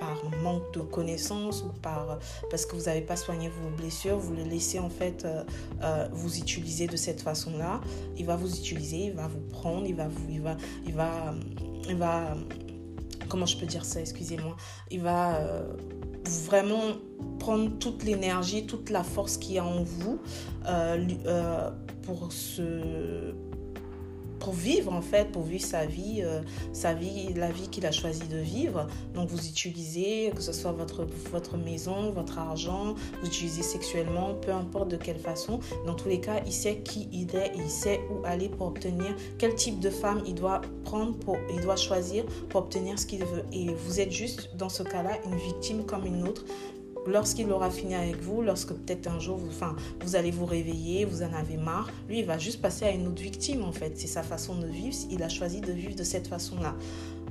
par 0.00 0.24
manque 0.42 0.72
de 0.72 0.80
connaissances 0.80 1.62
ou 1.62 1.68
par, 1.80 2.18
parce 2.50 2.66
que 2.66 2.74
vous 2.74 2.84
n'avez 2.84 3.02
pas 3.02 3.16
soigné 3.16 3.48
vos 3.48 3.68
blessures, 3.76 4.18
vous 4.18 4.34
le 4.34 4.42
laissez 4.42 4.78
en 4.78 4.88
fait 4.88 5.24
euh, 5.24 5.44
euh, 5.82 6.08
vous 6.12 6.38
utiliser 6.38 6.86
de 6.86 6.96
cette 6.96 7.20
façon-là. 7.20 7.80
Il 8.16 8.26
va 8.26 8.36
vous 8.36 8.52
utiliser, 8.52 9.06
il 9.06 9.12
va 9.12 9.28
vous 9.28 9.40
prendre, 9.50 9.86
il 9.86 9.94
va 9.94 10.08
vous, 10.08 10.26
il 10.30 10.40
va, 10.40 10.56
il 10.86 10.94
va, 10.94 11.34
il 11.88 11.96
va, 11.96 12.34
comment 13.28 13.46
je 13.46 13.58
peux 13.58 13.66
dire 13.66 13.84
ça, 13.84 14.00
excusez-moi, 14.00 14.56
il 14.90 15.02
va 15.02 15.36
euh, 15.36 15.72
vraiment 16.46 16.82
prendre 17.38 17.78
toute 17.78 18.02
l'énergie, 18.02 18.66
toute 18.66 18.90
la 18.90 19.04
force 19.04 19.36
qu'il 19.36 19.54
y 19.54 19.58
a 19.58 19.64
en 19.64 19.82
vous 19.82 20.18
pour 22.02 22.32
se 22.32 23.32
pour 24.40 24.54
vivre 24.54 24.92
en 24.92 25.02
fait, 25.02 25.30
pour 25.30 25.42
vivre 25.42 25.64
sa 25.64 25.86
vie, 25.86 26.22
euh, 26.24 26.40
sa 26.72 26.94
vie, 26.94 27.32
la 27.34 27.52
vie 27.52 27.68
qu'il 27.68 27.86
a 27.86 27.92
choisi 27.92 28.26
de 28.28 28.38
vivre. 28.38 28.86
Donc 29.14 29.28
vous 29.28 29.46
utilisez, 29.46 30.32
que 30.34 30.42
ce 30.42 30.52
soit 30.52 30.72
votre, 30.72 31.06
votre 31.30 31.56
maison, 31.56 32.10
votre 32.10 32.38
argent, 32.38 32.94
vous 33.20 33.26
utilisez 33.28 33.62
sexuellement, 33.62 34.34
peu 34.34 34.52
importe 34.52 34.88
de 34.88 34.96
quelle 34.96 35.18
façon. 35.18 35.60
Dans 35.86 35.94
tous 35.94 36.08
les 36.08 36.20
cas, 36.20 36.40
il 36.46 36.52
sait 36.52 36.78
qui 36.78 37.08
il 37.12 37.34
est, 37.36 37.52
il 37.56 37.70
sait 37.70 38.00
où 38.10 38.24
aller 38.24 38.48
pour 38.48 38.68
obtenir, 38.68 39.14
quel 39.38 39.54
type 39.54 39.78
de 39.78 39.90
femme 39.90 40.22
il 40.26 40.34
doit 40.34 40.62
prendre, 40.84 41.16
pour, 41.18 41.36
il 41.54 41.60
doit 41.60 41.76
choisir 41.76 42.24
pour 42.48 42.62
obtenir 42.62 42.98
ce 42.98 43.06
qu'il 43.06 43.24
veut. 43.24 43.44
Et 43.52 43.72
vous 43.74 44.00
êtes 44.00 44.12
juste 44.12 44.50
dans 44.56 44.68
ce 44.68 44.82
cas-là 44.82 45.18
une 45.26 45.36
victime 45.36 45.84
comme 45.84 46.06
une 46.06 46.26
autre 46.26 46.44
lorsqu'il 47.06 47.50
aura 47.50 47.70
fini 47.70 47.94
avec 47.94 48.20
vous, 48.20 48.42
lorsque 48.42 48.72
peut-être 48.72 49.06
un 49.08 49.18
jour, 49.18 49.36
vous, 49.36 49.48
enfin, 49.48 49.76
vous 50.02 50.16
allez 50.16 50.30
vous 50.30 50.46
réveiller, 50.46 51.04
vous 51.04 51.22
en 51.22 51.32
avez 51.32 51.56
marre, 51.56 51.90
lui, 52.08 52.20
il 52.20 52.24
va 52.24 52.38
juste 52.38 52.60
passer 52.60 52.84
à 52.84 52.90
une 52.90 53.06
autre 53.06 53.22
victime, 53.22 53.64
en 53.64 53.72
fait. 53.72 53.98
C'est 53.98 54.06
sa 54.06 54.22
façon 54.22 54.56
de 54.56 54.66
vivre. 54.66 54.96
Il 55.10 55.22
a 55.22 55.28
choisi 55.28 55.60
de 55.60 55.72
vivre 55.72 55.94
de 55.94 56.04
cette 56.04 56.28
façon-là. 56.28 56.74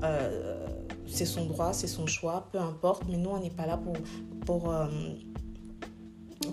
Euh, 0.04 0.68
c'est 1.08 1.26
son 1.26 1.46
droit, 1.46 1.74
c'est 1.74 1.88
son 1.88 2.08
choix, 2.08 2.48
peu 2.52 2.60
importe. 2.60 3.04
Mais 3.10 3.18
nous, 3.18 3.30
on 3.30 3.40
n'est 3.40 3.50
pas 3.50 3.66
là 3.66 3.78
pour, 3.78 3.96
pour, 4.46 4.72
euh, 4.72 4.88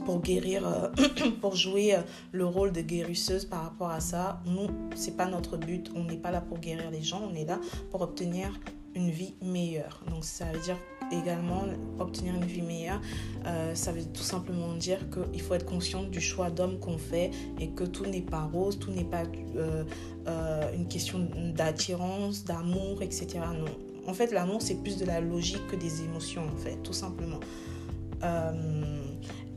pour 0.05 0.21
guérir, 0.21 0.67
euh, 0.67 0.89
pour 1.41 1.55
jouer 1.55 1.97
le 2.33 2.47
rôle 2.47 2.73
de 2.73 2.81
guérisseuse 2.81 3.45
par 3.45 3.63
rapport 3.63 3.91
à 3.91 4.01
ça. 4.01 4.41
Nous, 4.47 4.69
c'est 4.95 5.17
pas 5.17 5.27
notre 5.27 5.57
but. 5.57 5.91
On 5.95 6.05
n'est 6.05 6.17
pas 6.17 6.31
là 6.31 6.41
pour 6.41 6.59
guérir 6.59 6.91
les 6.91 7.03
gens. 7.03 7.23
On 7.31 7.35
est 7.35 7.45
là 7.45 7.61
pour 7.91 8.01
obtenir 8.03 8.51
une 8.95 9.11
vie 9.11 9.35
meilleure. 9.43 10.03
Donc 10.11 10.25
ça 10.25 10.47
veut 10.47 10.61
dire 10.61 10.79
également 11.11 11.65
obtenir 11.99 12.35
une 12.35 12.45
vie 12.45 12.63
meilleure, 12.63 13.01
euh, 13.47 13.75
ça 13.75 13.93
veut 13.93 14.05
tout 14.05 14.23
simplement 14.23 14.75
dire 14.75 14.99
qu'il 15.11 15.41
faut 15.41 15.55
être 15.55 15.67
conscient 15.67 16.03
du 16.03 16.21
choix 16.21 16.51
d'homme 16.51 16.79
qu'on 16.79 16.99
fait 16.99 17.31
et 17.61 17.69
que 17.69 17.85
tout 17.85 18.07
n'est 18.07 18.23
pas 18.23 18.43
rose, 18.43 18.79
tout 18.79 18.91
n'est 18.91 19.05
pas 19.05 19.23
euh, 19.57 19.85
euh, 20.27 20.75
une 20.75 20.89
question 20.89 21.29
d'attirance, 21.55 22.45
d'amour, 22.45 23.03
etc. 23.03 23.41
Non. 23.57 23.71
En 24.09 24.15
fait, 24.15 24.33
l'amour, 24.33 24.63
c'est 24.63 24.83
plus 24.83 24.97
de 24.99 25.05
la 25.05 25.21
logique 25.21 25.67
que 25.69 25.77
des 25.77 26.03
émotions, 26.03 26.43
en 26.43 26.57
fait, 26.57 26.77
tout 26.83 26.93
simplement. 26.93 27.41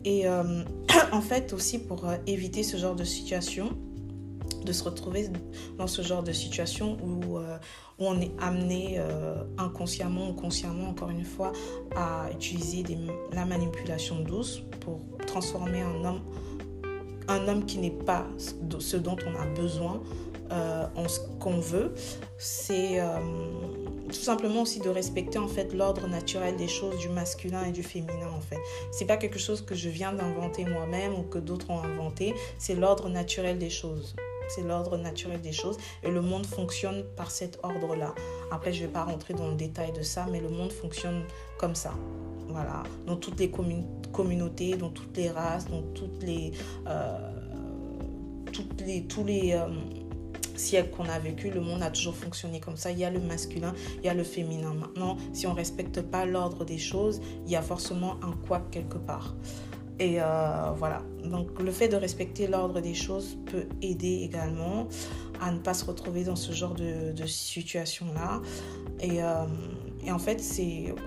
et 0.06 0.26
en 1.12 1.22
fait, 1.22 1.54
aussi 1.54 1.78
pour 1.80 2.06
éviter 2.26 2.64
ce 2.64 2.78
genre 2.78 2.96
de 2.96 3.04
situation, 3.04 3.78
de 4.70 4.74
se 4.74 4.84
retrouver 4.84 5.30
dans 5.80 5.88
ce 5.88 6.04
genre 6.04 6.22
de 6.22 6.32
situation 6.32 6.98
où, 7.04 7.38
euh, 7.38 7.58
on 7.98 8.22
est 8.22 8.32
amené 8.40 8.96
euh, 8.98 9.44
inconsciemment 9.58 10.30
ou 10.30 10.34
consciemment, 10.34 10.88
encore 10.90 11.10
une 11.10 11.26
fois, 11.26 11.52
à 11.96 12.30
utiliser 12.32 12.84
la 13.34 13.46
manipulation 13.46 14.20
douce 14.20 14.62
pour 14.80 15.02
transformer 15.26 15.82
un 15.82 16.06
homme, 16.06 16.22
un 17.28 17.48
homme 17.48 17.66
qui 17.66 17.80
n'est 17.80 17.90
pas 18.12 18.26
ce 18.38 18.96
dont 18.96 19.18
on 19.28 19.36
a 19.36 19.46
besoin 19.48 20.02
euh, 20.52 20.86
en 20.96 21.10
ce 21.10 21.20
qu'on 21.40 21.60
veut. 21.60 21.94
C'est 22.38 23.02
tout 24.08 24.16
simplement 24.16 24.62
aussi 24.62 24.80
de 24.80 24.90
respecter 24.90 25.38
en 25.38 25.48
fait 25.48 25.74
l'ordre 25.74 26.08
naturel 26.08 26.56
des 26.56 26.70
choses 26.70 26.98
du 27.00 27.10
masculin 27.10 27.66
et 27.66 27.72
du 27.72 27.84
féminin 27.84 28.30
en 28.34 28.42
fait. 28.42 28.60
C'est 28.92 29.06
pas 29.06 29.18
quelque 29.18 29.40
chose 29.40 29.62
que 29.62 29.76
je 29.76 29.90
viens 29.90 30.14
d'inventer 30.14 30.64
moi-même 30.64 31.16
ou 31.16 31.24
que 31.24 31.40
d'autres 31.40 31.70
ont 31.70 31.82
inventé, 31.82 32.34
c'est 32.58 32.76
l'ordre 32.76 33.10
naturel 33.10 33.58
des 33.58 33.70
choses 33.70 34.16
c'est 34.50 34.64
l'ordre 34.64 34.98
naturel 34.98 35.42
des 35.42 35.52
choses 35.52 35.78
et 36.04 36.10
le 36.10 36.22
monde 36.22 36.46
fonctionne 36.46 37.04
par 37.16 37.32
cet 37.32 37.60
ordre-là. 37.64 38.14
Après, 38.52 38.74
je 38.74 38.82
ne 38.82 38.88
vais 38.88 38.94
pas 38.94 39.04
rentrer 39.04 39.34
dans 39.34 39.48
le 39.48 39.56
détail 39.56 39.92
de 39.92 40.02
ça, 40.02 40.26
mais 40.32 40.40
le 40.40 40.50
monde 40.50 40.72
fonctionne 40.72 41.24
comme 41.58 41.76
ça. 41.76 41.94
Dans 43.06 43.16
toutes 43.16 43.40
les 43.40 43.52
communautés, 44.12 44.76
dans 44.76 44.90
toutes 44.90 45.16
les 45.16 45.30
races, 45.30 45.68
dans 45.68 45.84
toutes 45.94 46.24
les, 46.24 46.52
euh, 46.88 47.32
toutes 48.52 48.82
les, 48.82 49.04
tous 49.04 49.24
les 49.24 49.54
euh, 49.54 49.68
siècles 50.56 50.90
qu'on 50.90 51.06
a 51.06 51.20
vécu, 51.20 51.52
le 51.52 51.62
monde 51.62 51.84
a 51.84 51.92
toujours 51.92 52.16
fonctionné 52.16 52.60
comme 52.60 52.76
ça. 52.76 52.92
Il 52.92 52.98
y 52.98 53.06
a 53.06 53.12
le 53.12 53.20
masculin, 53.20 53.74
il 54.00 54.06
y 54.06 54.10
a 54.10 54.14
le 54.14 54.24
féminin. 54.24 54.74
Maintenant, 54.74 55.18
si 55.32 55.46
on 55.48 55.52
ne 55.52 55.56
respecte 55.56 56.02
pas 56.02 56.26
l'ordre 56.26 56.66
des 56.66 56.80
choses, 56.80 57.22
il 57.46 57.52
y 57.52 57.56
a 57.56 57.62
forcément 57.62 58.16
un 58.24 58.34
quoi 58.48 58.62
quelque 58.72 58.98
part. 58.98 59.36
Et 60.00 60.22
euh, 60.22 60.72
voilà, 60.78 61.02
donc 61.26 61.60
le 61.60 61.72
fait 61.72 61.90
de 61.90 61.98
respecter 61.98 62.48
l'ordre 62.48 62.80
des 62.80 62.94
choses 62.94 63.38
peut 63.48 63.66
aider 63.82 64.22
également 64.24 64.88
à 65.42 65.52
ne 65.52 65.60
pas 65.60 65.74
se 65.74 65.84
retrouver 65.84 66.24
dans 66.24 66.38
ce 66.38 66.54
genre 66.54 66.74
de, 66.74 67.12
de 67.12 67.26
situation-là. 67.26 68.42
Et, 69.02 69.22
euh, 69.22 69.46
et, 70.06 70.12
en 70.12 70.20
fait, 70.20 70.42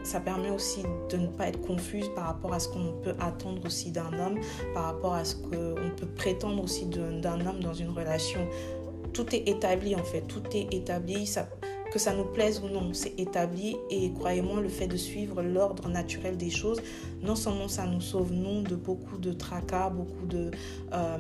ça 0.03 0.21
permet 0.21 0.51
aussi 0.51 0.83
de 1.11 1.17
ne 1.17 1.27
pas 1.27 1.49
être 1.49 1.61
confuse 1.61 2.09
par 2.15 2.27
rapport 2.27 2.53
à 2.53 2.61
ce 2.61 2.69
qu'on 2.69 2.93
peut 3.03 3.15
attendre 3.19 3.65
aussi 3.65 3.93
d'un 3.93 4.13
homme, 4.19 4.39
par 4.75 4.85
rapport 4.85 5.15
à 5.15 5.25
ce 5.25 5.37
qu'on 5.37 5.91
peut 5.97 6.09
prétendre 6.15 6.63
aussi 6.63 6.87
d'un 6.87 7.47
homme 7.47 7.61
dans 7.61 7.75
une 7.75 7.91
relation. 7.91 8.47
Tout 9.15 9.35
est 9.35 9.49
établi 9.49 9.95
en 9.95 10.05
fait, 10.05 10.23
tout 10.23 10.43
est 10.55 10.73
établi. 10.73 11.27
Que 11.93 11.99
ça 11.99 12.15
nous 12.15 12.25
plaise 12.25 12.63
ou 12.65 12.69
non, 12.69 12.95
c'est 12.95 13.19
établi 13.21 13.77
et 13.91 14.11
croyez-moi, 14.13 14.61
le 14.61 14.69
fait 14.69 14.87
de 14.87 14.97
suivre 14.97 15.43
l'ordre 15.43 15.89
naturel 15.89 16.37
des 16.37 16.51
choses, 16.51 16.81
non 17.23 17.37
seulement 17.37 17.69
ça 17.69 17.87
nous 17.87 18.01
sauve, 18.01 18.33
nous, 18.33 18.63
de 18.63 18.77
beaucoup 18.77 19.19
de 19.19 19.33
tracas, 19.33 19.91
beaucoup 19.91 20.27
de, 20.27 20.51
euh, 20.93 21.19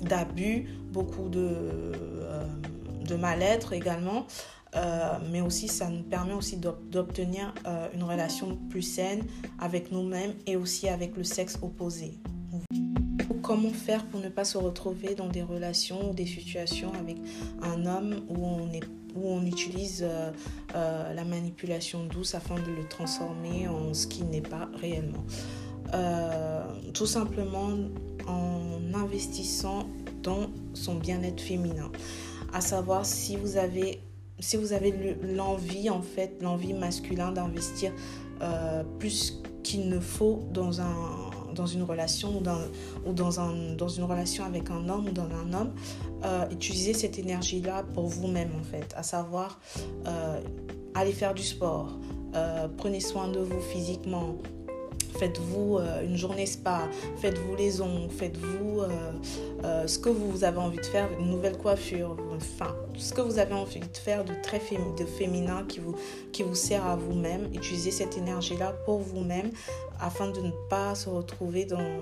d'abus, 0.00 0.68
beaucoup 0.92 1.28
de, 1.28 1.40
euh, 1.42 2.44
de 3.04 3.14
mal-être 3.16 3.72
également, 3.72 4.26
euh, 4.76 5.18
mais 5.32 5.40
aussi 5.40 5.66
ça 5.66 5.88
nous 5.88 6.02
permet 6.02 6.34
aussi 6.34 6.56
d'obtenir 6.56 7.52
une 7.94 8.04
relation 8.04 8.56
plus 8.70 8.82
saine 8.82 9.24
avec 9.58 9.90
nous-mêmes 9.90 10.34
et 10.46 10.56
aussi 10.56 10.88
avec 10.88 11.16
le 11.16 11.24
sexe 11.24 11.58
opposé. 11.62 12.14
Comment 13.48 13.70
faire 13.70 14.04
pour 14.04 14.20
ne 14.20 14.28
pas 14.28 14.44
se 14.44 14.58
retrouver 14.58 15.14
dans 15.14 15.28
des 15.28 15.40
relations 15.40 16.10
ou 16.10 16.12
des 16.12 16.26
situations 16.26 16.92
avec 16.92 17.16
un 17.62 17.86
homme 17.86 18.16
où 18.28 18.44
on 18.44 18.70
est 18.74 18.82
où 19.16 19.26
on 19.26 19.46
utilise 19.46 20.04
euh, 20.06 20.30
euh, 20.74 21.14
la 21.14 21.24
manipulation 21.24 22.04
douce 22.04 22.34
afin 22.34 22.56
de 22.56 22.70
le 22.70 22.86
transformer 22.86 23.66
en 23.66 23.94
ce 23.94 24.06
qui 24.06 24.22
n'est 24.24 24.42
pas 24.42 24.68
réellement. 24.74 25.24
Euh, 25.94 26.62
tout 26.92 27.06
simplement 27.06 27.70
en 28.26 28.92
investissant 28.92 29.88
dans 30.22 30.50
son 30.74 30.96
bien-être 30.96 31.40
féminin. 31.40 31.90
À 32.52 32.60
savoir 32.60 33.06
si 33.06 33.36
vous 33.36 33.56
avez, 33.56 34.02
si 34.40 34.58
vous 34.58 34.74
avez 34.74 35.16
l'envie, 35.22 35.88
en 35.88 36.02
fait, 36.02 36.36
l'envie 36.42 36.74
masculin 36.74 37.32
d'investir 37.32 37.92
plus 38.98 39.40
qu'il 39.62 39.88
ne 39.88 39.98
faut 39.98 40.46
dans 40.52 40.82
un 40.82 41.27
dans 41.58 41.66
une 41.66 41.82
relation 41.82 42.38
ou 42.38 42.40
dans, 42.40 42.60
ou 43.04 43.12
dans, 43.12 43.40
un, 43.40 43.74
dans 43.76 43.88
une 43.88 44.04
relation 44.04 44.44
avec 44.44 44.70
un 44.70 44.88
homme 44.88 45.08
ou 45.08 45.10
dans 45.10 45.24
un 45.24 45.52
homme, 45.52 45.72
euh, 46.24 46.46
utilisez 46.50 46.94
cette 46.94 47.18
énergie-là 47.18 47.84
pour 47.94 48.06
vous-même 48.06 48.50
en 48.58 48.64
fait, 48.64 48.94
à 48.96 49.02
savoir 49.02 49.60
euh, 50.06 50.40
aller 50.94 51.12
faire 51.12 51.34
du 51.34 51.42
sport, 51.42 51.98
euh, 52.34 52.68
prenez 52.76 53.00
soin 53.00 53.28
de 53.28 53.40
vous 53.40 53.60
physiquement, 53.60 54.36
Faites-vous 55.18 55.78
euh, 55.78 56.04
une 56.04 56.16
journée 56.16 56.46
spa, 56.46 56.82
faites-vous 57.16 57.56
les 57.56 57.80
ongles, 57.80 58.10
faites-vous 58.10 58.82
ce 59.86 59.98
que 59.98 60.10
vous 60.10 60.44
avez 60.44 60.58
envie 60.58 60.76
de 60.76 60.86
faire, 60.86 61.08
une 61.18 61.30
nouvelle 61.30 61.56
coiffure, 61.56 62.16
enfin, 62.36 62.76
ce 62.96 63.12
que 63.12 63.20
vous 63.20 63.38
avez 63.38 63.54
envie 63.54 63.80
de 63.80 63.96
faire 63.96 64.24
de 64.24 64.34
très 64.42 64.60
de 64.60 65.04
féminin 65.06 65.64
qui 65.66 65.80
vous, 65.80 65.96
qui 66.30 66.42
vous 66.42 66.54
sert 66.54 66.86
à 66.86 66.94
vous-même. 66.94 67.48
Utilisez 67.52 67.90
cette 67.90 68.16
énergie-là 68.16 68.74
pour 68.84 68.98
vous-même 68.98 69.50
afin 70.00 70.30
de 70.30 70.40
ne 70.40 70.52
pas 70.68 70.94
se 70.94 71.08
retrouver 71.08 71.64
dans 71.64 72.00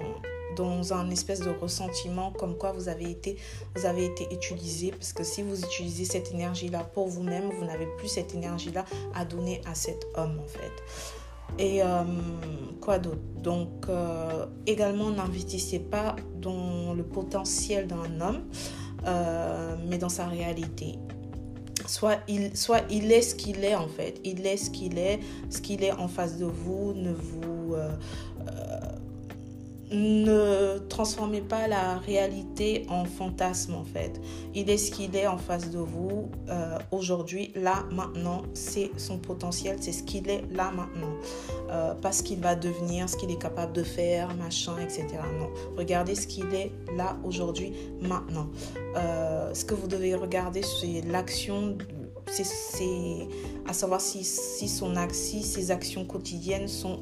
dans 0.56 0.94
un 0.94 1.10
espèce 1.10 1.40
de 1.40 1.50
ressentiment 1.50 2.30
comme 2.30 2.56
quoi 2.56 2.72
vous 2.72 2.88
avez 2.88 3.10
été 3.10 3.36
vous 3.74 3.84
avez 3.84 4.06
été 4.06 4.26
utilisé 4.32 4.90
parce 4.90 5.12
que 5.12 5.22
si 5.22 5.42
vous 5.42 5.60
utilisez 5.60 6.06
cette 6.06 6.32
énergie 6.32 6.70
là 6.70 6.82
pour 6.82 7.08
vous-même 7.08 7.50
vous 7.50 7.64
n'avez 7.66 7.86
plus 7.98 8.08
cette 8.08 8.34
énergie 8.34 8.72
là 8.72 8.86
à 9.14 9.26
donner 9.26 9.60
à 9.66 9.74
cet 9.74 10.06
homme 10.16 10.40
en 10.42 10.46
fait 10.46 10.72
et 11.58 11.82
euh, 11.82 12.04
quoi 12.80 12.98
d'autre? 12.98 13.20
Donc, 13.42 13.86
euh, 13.88 14.46
également, 14.66 15.10
n'investissez 15.10 15.78
pas 15.78 16.16
dans 16.40 16.92
le 16.92 17.02
potentiel 17.02 17.86
d'un 17.86 18.20
homme, 18.20 18.42
euh, 19.06 19.76
mais 19.88 19.98
dans 19.98 20.08
sa 20.08 20.26
réalité. 20.26 20.96
Soit 21.86 22.18
il, 22.28 22.56
soit 22.56 22.82
il 22.90 23.10
est 23.12 23.22
ce 23.22 23.34
qu'il 23.34 23.64
est 23.64 23.76
en 23.76 23.88
fait. 23.88 24.20
Il 24.24 24.44
est 24.44 24.56
ce 24.56 24.70
qu'il 24.70 24.98
est. 24.98 25.20
Ce 25.50 25.60
qu'il 25.60 25.82
est 25.84 25.92
en 25.92 26.08
face 26.08 26.36
de 26.36 26.44
vous 26.44 26.92
ne 26.94 27.12
vous 27.12 27.55
ne 29.92 30.78
transformez 30.88 31.40
pas 31.40 31.68
la 31.68 31.98
réalité 31.98 32.86
en 32.88 33.04
fantasme 33.04 33.74
en 33.74 33.84
fait. 33.84 34.20
Il 34.54 34.68
est 34.68 34.78
ce 34.78 34.90
qu'il 34.90 35.14
est 35.14 35.26
en 35.26 35.38
face 35.38 35.70
de 35.70 35.78
vous 35.78 36.30
euh, 36.48 36.78
aujourd'hui, 36.90 37.52
là, 37.54 37.84
maintenant. 37.92 38.42
C'est 38.54 38.90
son 38.96 39.18
potentiel, 39.18 39.76
c'est 39.80 39.92
ce 39.92 40.02
qu'il 40.02 40.28
est 40.28 40.42
là, 40.50 40.72
maintenant. 40.72 41.14
Euh, 41.70 41.94
pas 41.94 42.12
ce 42.12 42.22
qu'il 42.22 42.40
va 42.40 42.56
devenir, 42.56 43.08
ce 43.08 43.16
qu'il 43.16 43.30
est 43.30 43.40
capable 43.40 43.72
de 43.72 43.82
faire, 43.82 44.34
machin, 44.34 44.76
etc. 44.78 45.06
Non. 45.38 45.50
Regardez 45.76 46.14
ce 46.14 46.26
qu'il 46.26 46.52
est 46.54 46.72
là, 46.96 47.16
aujourd'hui, 47.24 47.72
maintenant. 48.00 48.48
Euh, 48.96 49.54
ce 49.54 49.64
que 49.64 49.74
vous 49.74 49.86
devez 49.86 50.14
regarder, 50.14 50.62
c'est 50.62 51.02
l'action 51.06 51.76
c'est 52.26 53.28
à 53.66 53.72
savoir 53.72 54.00
si, 54.00 54.24
ses 54.24 55.70
actions 55.70 56.04
quotidiennes 56.04 56.68
sont 56.68 56.98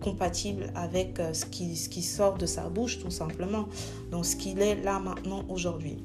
compatibles 0.00 0.70
avec 0.74 1.18
euh, 1.18 1.32
ce 1.32 1.44
qui, 1.46 2.02
sort 2.02 2.38
de 2.38 2.46
sa 2.46 2.68
bouche, 2.68 2.98
tout 2.98 3.10
simplement. 3.10 3.68
Donc, 4.10 4.26
ce 4.26 4.36
qu'il 4.36 4.60
est 4.60 4.76
là 4.76 4.98
maintenant, 4.98 5.44
aujourd'hui. 5.48 5.98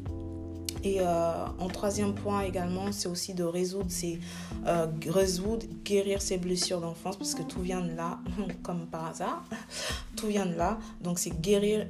Et 0.83 0.99
euh, 0.99 1.45
en 1.59 1.67
troisième 1.67 2.13
point 2.13 2.41
également, 2.41 2.91
c'est 2.91 3.07
aussi 3.07 3.33
de 3.33 3.43
résoudre, 3.45 3.89
ses, 3.89 4.19
euh, 4.65 4.87
résoudre, 5.07 5.65
guérir 5.85 6.21
ses 6.21 6.37
blessures 6.37 6.81
d'enfance, 6.81 7.15
parce 7.15 7.35
que 7.35 7.43
tout 7.43 7.61
vient 7.61 7.79
de 7.79 7.95
là, 7.95 8.19
comme 8.63 8.87
par 8.87 9.05
hasard, 9.07 9.45
tout 10.17 10.27
vient 10.27 10.45
de 10.45 10.55
là. 10.55 10.77
Donc 11.01 11.19
c'est 11.19 11.39
guérir 11.39 11.87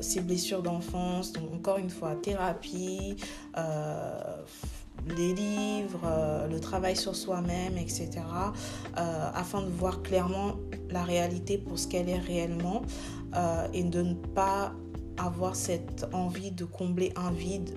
ses 0.00 0.20
blessures 0.20 0.62
d'enfance, 0.62 1.32
donc 1.32 1.52
encore 1.52 1.78
une 1.78 1.90
fois, 1.90 2.14
thérapie, 2.14 3.16
les 5.14 5.34
livres, 5.34 6.00
euh, 6.04 6.46
le 6.48 6.60
travail 6.60 6.96
sur 6.96 7.14
soi-même, 7.14 7.78
etc., 7.78 8.10
euh, 8.98 9.30
afin 9.34 9.62
de 9.62 9.68
voir 9.68 10.02
clairement 10.02 10.56
la 10.90 11.04
réalité 11.04 11.58
pour 11.58 11.78
ce 11.78 11.86
qu'elle 11.86 12.08
est 12.08 12.18
réellement 12.18 12.82
euh, 13.34 13.66
et 13.72 13.84
de 13.84 14.02
ne 14.02 14.14
pas 14.14 14.72
avoir 15.16 15.56
cette 15.56 16.06
envie 16.12 16.50
de 16.50 16.64
combler 16.64 17.12
un 17.16 17.30
vide, 17.30 17.70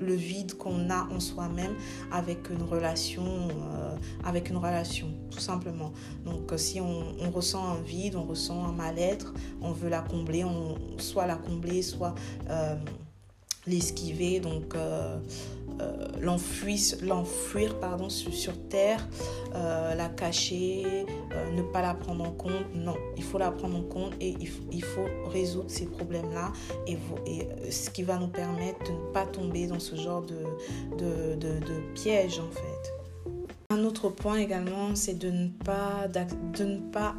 le 0.00 0.14
vide 0.14 0.54
qu'on 0.54 0.90
a 0.90 1.08
en 1.10 1.18
soi-même 1.18 1.74
avec 2.12 2.50
une 2.50 2.62
relation, 2.62 3.48
avec 4.22 4.50
une 4.50 4.58
relation, 4.58 5.08
tout 5.30 5.40
simplement. 5.40 5.92
Donc, 6.24 6.52
si 6.56 6.78
on, 6.80 7.30
ressent 7.30 7.64
un 7.66 7.80
vide, 7.80 8.16
on 8.16 8.24
ressent 8.24 8.64
un 8.66 8.72
mal-être, 8.72 9.32
on 9.62 9.72
veut 9.72 9.88
la 9.88 10.02
combler, 10.02 10.44
on 10.44 10.76
soit 10.98 11.26
la 11.26 11.36
combler, 11.36 11.80
soit 11.80 12.14
l'esquiver. 13.66 14.40
Donc 14.40 14.76
l'enfuir 16.20 17.78
pardon, 17.80 18.08
sur, 18.08 18.68
terre, 18.68 19.06
euh, 19.54 19.94
la 19.94 20.08
cacher, 20.08 21.06
euh, 21.32 21.50
ne 21.52 21.62
pas 21.62 21.82
la 21.82 21.94
prendre 21.94 22.24
en 22.24 22.32
compte. 22.32 22.74
Non, 22.74 22.96
il 23.16 23.22
faut 23.22 23.38
la 23.38 23.50
prendre 23.50 23.76
en 23.76 23.82
compte 23.82 24.12
et 24.20 24.34
il, 24.40 24.82
faut 24.82 25.06
résoudre 25.30 25.70
ces 25.70 25.86
problèmes-là 25.86 26.52
et, 26.86 26.98
et, 27.26 27.70
ce 27.70 27.90
qui 27.90 28.02
va 28.02 28.18
nous 28.18 28.28
permettre 28.28 28.84
de 28.84 28.92
ne 28.92 29.12
pas 29.12 29.26
tomber 29.26 29.66
dans 29.66 29.80
ce 29.80 29.96
genre 29.96 30.22
de, 30.22 30.44
piège 31.94 32.38
en 32.38 32.50
fait. 32.50 32.92
Un 33.70 33.84
autre 33.84 34.08
point 34.08 34.36
également, 34.36 34.94
c'est 34.94 35.18
de 35.18 35.30
ne 35.30 35.48
pas, 35.48 36.08
de 36.08 36.64
ne 36.64 36.78
pas 36.78 37.14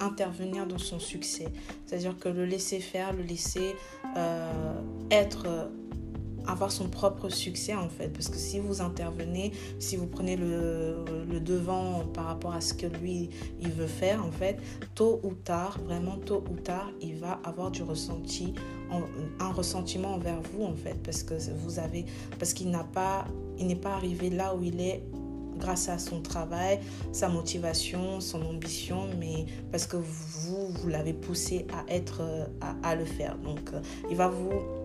intervenir 0.00 0.66
dans 0.66 0.78
son 0.78 0.98
succès. 0.98 1.48
C'est-à-dire 1.86 2.18
que 2.18 2.28
le 2.28 2.44
laisser 2.44 2.80
faire, 2.80 3.12
le 3.12 3.22
laisser 3.22 3.74
être 5.10 5.70
avoir 6.48 6.72
son 6.72 6.88
propre 6.88 7.28
succès 7.28 7.74
en 7.74 7.88
fait. 7.88 8.08
Parce 8.08 8.28
que 8.28 8.36
si 8.36 8.58
vous 8.58 8.80
intervenez, 8.80 9.52
si 9.78 9.96
vous 9.96 10.06
prenez 10.06 10.36
le, 10.36 11.04
le, 11.30 11.40
devant 11.40 12.04
par 12.14 12.24
rapport 12.24 12.54
à 12.54 12.60
ce 12.60 12.74
que 12.74 12.86
lui, 12.86 13.30
il 13.60 13.70
veut 13.70 13.86
faire 13.86 14.24
en 14.24 14.32
fait, 14.32 14.58
tôt 14.94 15.20
ou 15.22 15.34
tard, 15.34 15.78
vraiment 15.84 16.16
tôt 16.16 16.42
ou 16.50 16.56
tard, 16.56 16.90
il 17.00 17.16
va 17.16 17.40
avoir 17.44 17.70
du 17.70 17.82
ressenti, 17.82 18.54
un 19.38 19.52
ressentiment 19.52 20.14
envers 20.14 20.40
vous 20.40 20.64
en 20.64 20.74
fait. 20.74 21.00
Parce 21.02 21.22
que 21.22 21.34
vous 21.64 21.78
avez, 21.78 22.06
parce 22.38 22.52
qu'il 22.54 22.70
n'a 22.70 22.84
pas, 22.84 23.26
il 23.58 23.66
n'est 23.66 23.76
pas 23.76 23.94
arrivé 23.94 24.30
là 24.30 24.54
où 24.54 24.62
il 24.62 24.80
est 24.80 25.02
grâce 25.58 25.88
à 25.88 25.98
son 25.98 26.22
travail, 26.22 26.78
sa 27.12 27.28
motivation, 27.28 28.20
son 28.20 28.42
ambition, 28.42 29.08
mais 29.18 29.46
parce 29.72 29.86
que 29.86 29.96
vous, 29.96 30.68
vous 30.68 30.88
l'avez 30.88 31.12
poussé 31.12 31.66
à 31.72 31.92
être, 31.92 32.22
à, 32.60 32.76
à 32.88 32.94
le 32.94 33.04
faire. 33.04 33.36
Donc, 33.38 33.72
euh, 33.72 33.80
il 34.08 34.16
va 34.16 34.28
vous 34.28 34.77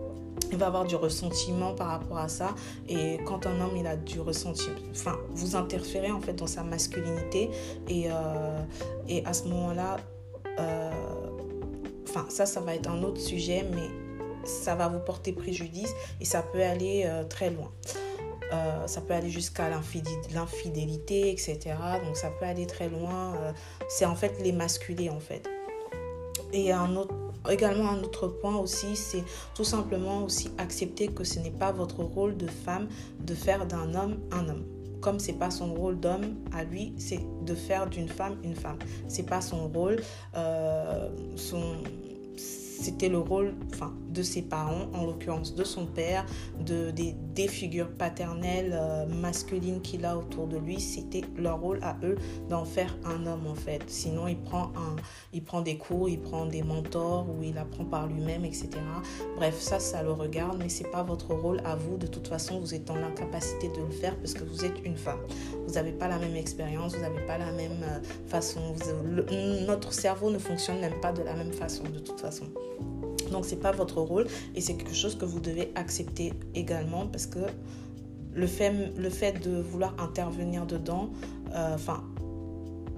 il 0.50 0.58
va 0.58 0.66
avoir 0.66 0.84
du 0.84 0.96
ressentiment 0.96 1.74
par 1.74 1.88
rapport 1.88 2.18
à 2.18 2.28
ça. 2.28 2.54
Et 2.88 3.18
quand 3.24 3.46
un 3.46 3.60
homme, 3.60 3.76
il 3.76 3.86
a 3.86 3.96
du 3.96 4.20
ressentiment, 4.20 4.76
enfin, 4.90 5.16
vous 5.30 5.56
interférez 5.56 6.10
en 6.10 6.20
fait 6.20 6.34
dans 6.34 6.46
sa 6.46 6.62
masculinité. 6.62 7.50
Et, 7.88 8.06
euh, 8.08 8.62
et 9.08 9.24
à 9.24 9.32
ce 9.32 9.44
moment-là, 9.44 9.96
euh, 10.58 10.90
enfin, 12.08 12.26
ça, 12.28 12.46
ça 12.46 12.60
va 12.60 12.74
être 12.74 12.88
un 12.88 13.02
autre 13.02 13.20
sujet, 13.20 13.64
mais 13.74 13.88
ça 14.46 14.74
va 14.74 14.88
vous 14.88 15.00
porter 15.00 15.32
préjudice 15.32 15.92
et 16.20 16.24
ça 16.24 16.42
peut 16.42 16.62
aller 16.62 17.04
euh, 17.06 17.24
très 17.24 17.50
loin. 17.50 17.70
ça 18.86 19.00
peut 19.00 19.14
aller 19.14 19.30
jusqu'à 19.30 19.68
l'infidélité, 19.68 21.32
etc. 21.32 21.58
Donc 22.04 22.16
ça 22.16 22.30
peut 22.30 22.44
aller 22.44 22.66
très 22.66 22.88
loin. 22.88 23.32
c'est 23.88 24.04
en 24.04 24.14
fait 24.14 24.40
les 24.44 24.52
masculés 24.52 25.10
en 25.10 25.18
fait. 25.18 25.48
et 26.52 26.70
un 26.70 26.94
autre, 26.94 27.14
également 27.50 27.90
un 27.90 28.02
autre 28.02 28.28
point 28.28 28.56
aussi, 28.56 28.96
c'est 28.96 29.24
tout 29.54 29.64
simplement 29.64 30.24
aussi 30.24 30.50
accepter 30.58 31.08
que 31.08 31.24
ce 31.24 31.38
n'est 31.40 31.50
pas 31.50 31.72
votre 31.72 32.00
rôle 32.02 32.36
de 32.36 32.46
femme 32.46 32.88
de 33.20 33.34
faire 33.34 33.66
d'un 33.66 33.94
homme 33.94 34.18
un 34.32 34.48
homme 34.48 34.64
comme 35.04 35.20
c'est 35.20 35.34
pas 35.34 35.50
son 35.50 35.74
rôle 35.74 36.00
d'homme 36.00 36.34
à 36.50 36.64
lui, 36.64 36.94
c'est 36.96 37.20
de 37.44 37.54
faire 37.54 37.90
d'une 37.90 38.08
femme 38.08 38.36
une 38.42 38.54
femme. 38.54 38.78
C'est 39.06 39.26
pas 39.26 39.42
son 39.42 39.68
rôle. 39.68 40.00
Euh, 40.34 41.10
c'était 42.38 43.10
le 43.10 43.18
rôle 43.18 43.52
de 44.14 44.22
ses 44.22 44.42
parents, 44.42 44.86
en 44.94 45.04
l'occurrence 45.04 45.54
de 45.54 45.64
son 45.64 45.86
père, 45.86 46.24
de, 46.60 46.90
des, 46.90 47.48
figures 47.48 47.90
paternelles 47.90 48.72
euh, 48.72 49.06
masculines 49.06 49.82
qu'il 49.82 50.06
a 50.06 50.16
autour 50.16 50.46
de 50.46 50.56
lui. 50.56 50.80
C'était 50.80 51.22
leur 51.36 51.60
rôle 51.60 51.80
à 51.82 51.96
eux 52.02 52.16
d'en 52.48 52.64
faire 52.64 52.96
un 53.04 53.26
homme 53.26 53.46
en 53.46 53.54
fait. 53.54 53.82
Sinon, 53.88 54.28
il 54.28 54.38
prend, 54.38 54.72
un, 54.76 54.96
il 55.32 55.44
prend 55.44 55.60
des 55.60 55.76
cours, 55.76 56.08
il 56.08 56.20
prend 56.20 56.46
des 56.46 56.62
mentors 56.62 57.26
ou 57.28 57.42
il 57.42 57.58
apprend 57.58 57.84
par 57.84 58.06
lui-même, 58.06 58.44
etc. 58.44 58.70
Bref, 59.36 59.60
ça, 59.60 59.78
ça 59.78 60.02
le 60.02 60.12
regarde, 60.12 60.58
mais 60.58 60.70
c'est 60.70 60.90
pas 60.90 61.02
votre 61.02 61.34
rôle 61.34 61.60
à 61.64 61.76
vous. 61.76 61.98
De 61.98 62.06
toute 62.06 62.28
façon, 62.28 62.60
vous 62.60 62.74
êtes 62.74 62.84
dans 62.84 62.96
l'incapacité 62.96 63.68
de 63.68 63.82
le 63.82 63.90
faire 63.90 64.16
parce 64.16 64.32
que 64.32 64.44
vous 64.44 64.64
êtes 64.64 64.84
une 64.84 64.96
femme. 64.96 65.20
Vous 65.66 65.74
n'avez 65.74 65.92
pas 65.92 66.08
la 66.08 66.18
même 66.18 66.36
expérience, 66.36 66.94
vous 66.94 67.02
n'avez 67.02 67.26
pas 67.26 67.36
la 67.36 67.52
même 67.52 67.82
euh, 67.82 68.00
façon. 68.26 68.60
notre 69.66 69.92
cerveau 69.92 70.30
ne 70.30 70.38
fonctionne 70.38 70.80
même 70.80 71.00
pas 71.00 71.12
de 71.12 71.22
la 71.22 71.34
même 71.34 71.52
façon 71.52 71.84
de 71.92 71.98
toute 71.98 72.20
façon. 72.20 72.46
Donc 73.30 73.44
c'est 73.44 73.60
pas 73.60 73.72
votre 73.72 74.00
rôle 74.00 74.26
et 74.54 74.60
c'est 74.60 74.74
quelque 74.74 74.94
chose 74.94 75.16
que 75.16 75.24
vous 75.24 75.40
devez 75.40 75.72
accepter 75.74 76.32
également 76.54 77.06
parce 77.06 77.26
que 77.26 77.40
le 78.34 78.46
fait, 78.46 78.72
le 78.96 79.10
fait 79.10 79.32
de 79.46 79.60
vouloir 79.60 79.94
intervenir 79.98 80.66
dedans, 80.66 81.10
euh, 81.54 81.76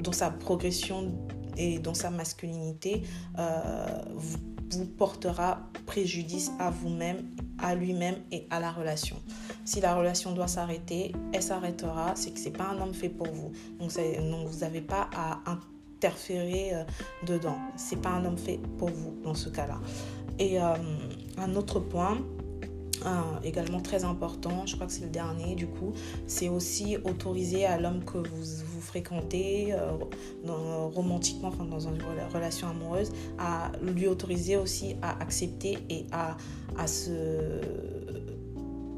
dans 0.01 0.13
sa 0.13 0.31
progression 0.31 1.13
et 1.57 1.79
dans 1.79 1.95
sa 1.95 2.11
masculinité, 2.11 3.03
euh, 3.39 3.87
vous, 4.15 4.39
portera 4.99 5.61
préjudice 5.87 6.51
à 6.59 6.71
vous-même, 6.71 7.19
à 7.59 7.75
lui-même 7.75 8.17
et 8.33 8.47
à 8.51 8.59
la 8.59 8.73
relation. 8.73 9.17
Si 9.65 9.81
la 9.81 9.95
relation 9.95 10.33
doit 10.33 10.49
s'arrêter, 10.49 11.13
elle 11.33 11.43
s'arrêtera. 11.43 12.15
C'est 12.17 12.33
que 12.33 12.41
c'est 12.41 12.51
pas 12.51 12.71
un 12.71 12.81
homme 12.81 12.93
fait 12.93 13.09
pour 13.09 13.29
vous. 13.29 13.53
Donc, 13.79 13.93
donc 13.95 14.49
vous 14.49 14.59
n'avez 14.59 14.81
pas 14.81 15.09
à 15.15 15.39
interférer 15.97 16.75
euh, 16.75 16.85
dedans. 17.27 17.59
C'est 17.77 18.01
pas 18.01 18.11
un 18.11 18.25
homme 18.25 18.39
fait 18.39 18.61
pour 18.79 18.91
vous 18.91 19.15
dans 19.23 19.35
ce 19.35 19.49
cas-là. 19.49 19.81
Et 20.39 20.61
euh, 20.61 20.75
un 21.39 21.55
autre 21.57 21.81
point, 21.81 22.19
également 23.45 23.81
très 23.81 24.03
important, 24.05 24.67
je 24.67 24.75
crois 24.75 24.89
que 24.89 24.93
c'est 24.93 25.05
le 25.05 25.11
dernier 25.11 25.55
du 25.55 25.69
coup, 25.69 25.93
c'est 26.27 26.49
aussi 26.49 26.97
autoriser 27.05 27.65
à 27.65 27.79
l'homme 27.79 28.05
que 28.05 28.19
vous, 28.19 28.65
vous 28.65 28.81
fréquentez 28.81 29.73
euh, 29.73 29.93
romantiquement, 30.93 31.51
dans 31.51 31.79
une 31.79 32.03
relation 32.35 32.69
amoureuse, 32.69 33.13
à 33.39 33.71
lui 33.81 34.09
autoriser 34.09 34.57
aussi 34.57 34.97
à 35.03 35.23
accepter 35.23 35.79
et 35.89 36.07
à, 36.11 36.37
à 36.77 36.87
se 36.89 37.61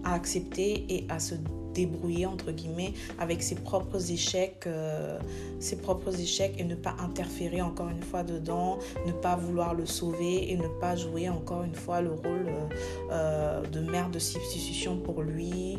à 0.04 0.14
accepter 0.14 0.86
et 0.88 1.06
à 1.10 1.18
se 1.18 1.34
débrouiller 1.78 2.26
entre 2.26 2.50
guillemets 2.50 2.92
avec 3.20 3.42
ses 3.42 3.54
propres 3.54 4.10
échecs, 4.10 4.64
euh, 4.66 5.18
ses 5.60 5.76
propres 5.76 6.18
échecs 6.20 6.54
et 6.58 6.64
ne 6.64 6.74
pas 6.74 6.96
interférer 6.98 7.62
encore 7.62 7.88
une 7.88 8.02
fois 8.02 8.24
dedans, 8.24 8.78
ne 9.06 9.12
pas 9.12 9.36
vouloir 9.36 9.74
le 9.74 9.86
sauver 9.86 10.50
et 10.50 10.56
ne 10.56 10.68
pas 10.80 10.96
jouer 10.96 11.28
encore 11.28 11.62
une 11.62 11.74
fois 11.74 12.00
le 12.00 12.10
rôle 12.10 12.48
euh, 12.48 12.68
euh, 13.12 13.62
de 13.66 13.80
mère 13.80 14.10
de 14.10 14.18
substitution 14.18 14.98
pour 14.98 15.22
lui 15.22 15.78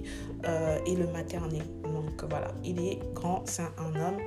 et 0.85 0.95
le 0.95 1.07
materner. 1.07 1.61
Donc 1.83 2.23
voilà, 2.29 2.51
il 2.63 2.79
est 2.79 2.99
grand, 3.13 3.43
c'est 3.45 3.61
un 3.61 3.93
homme 3.95 4.19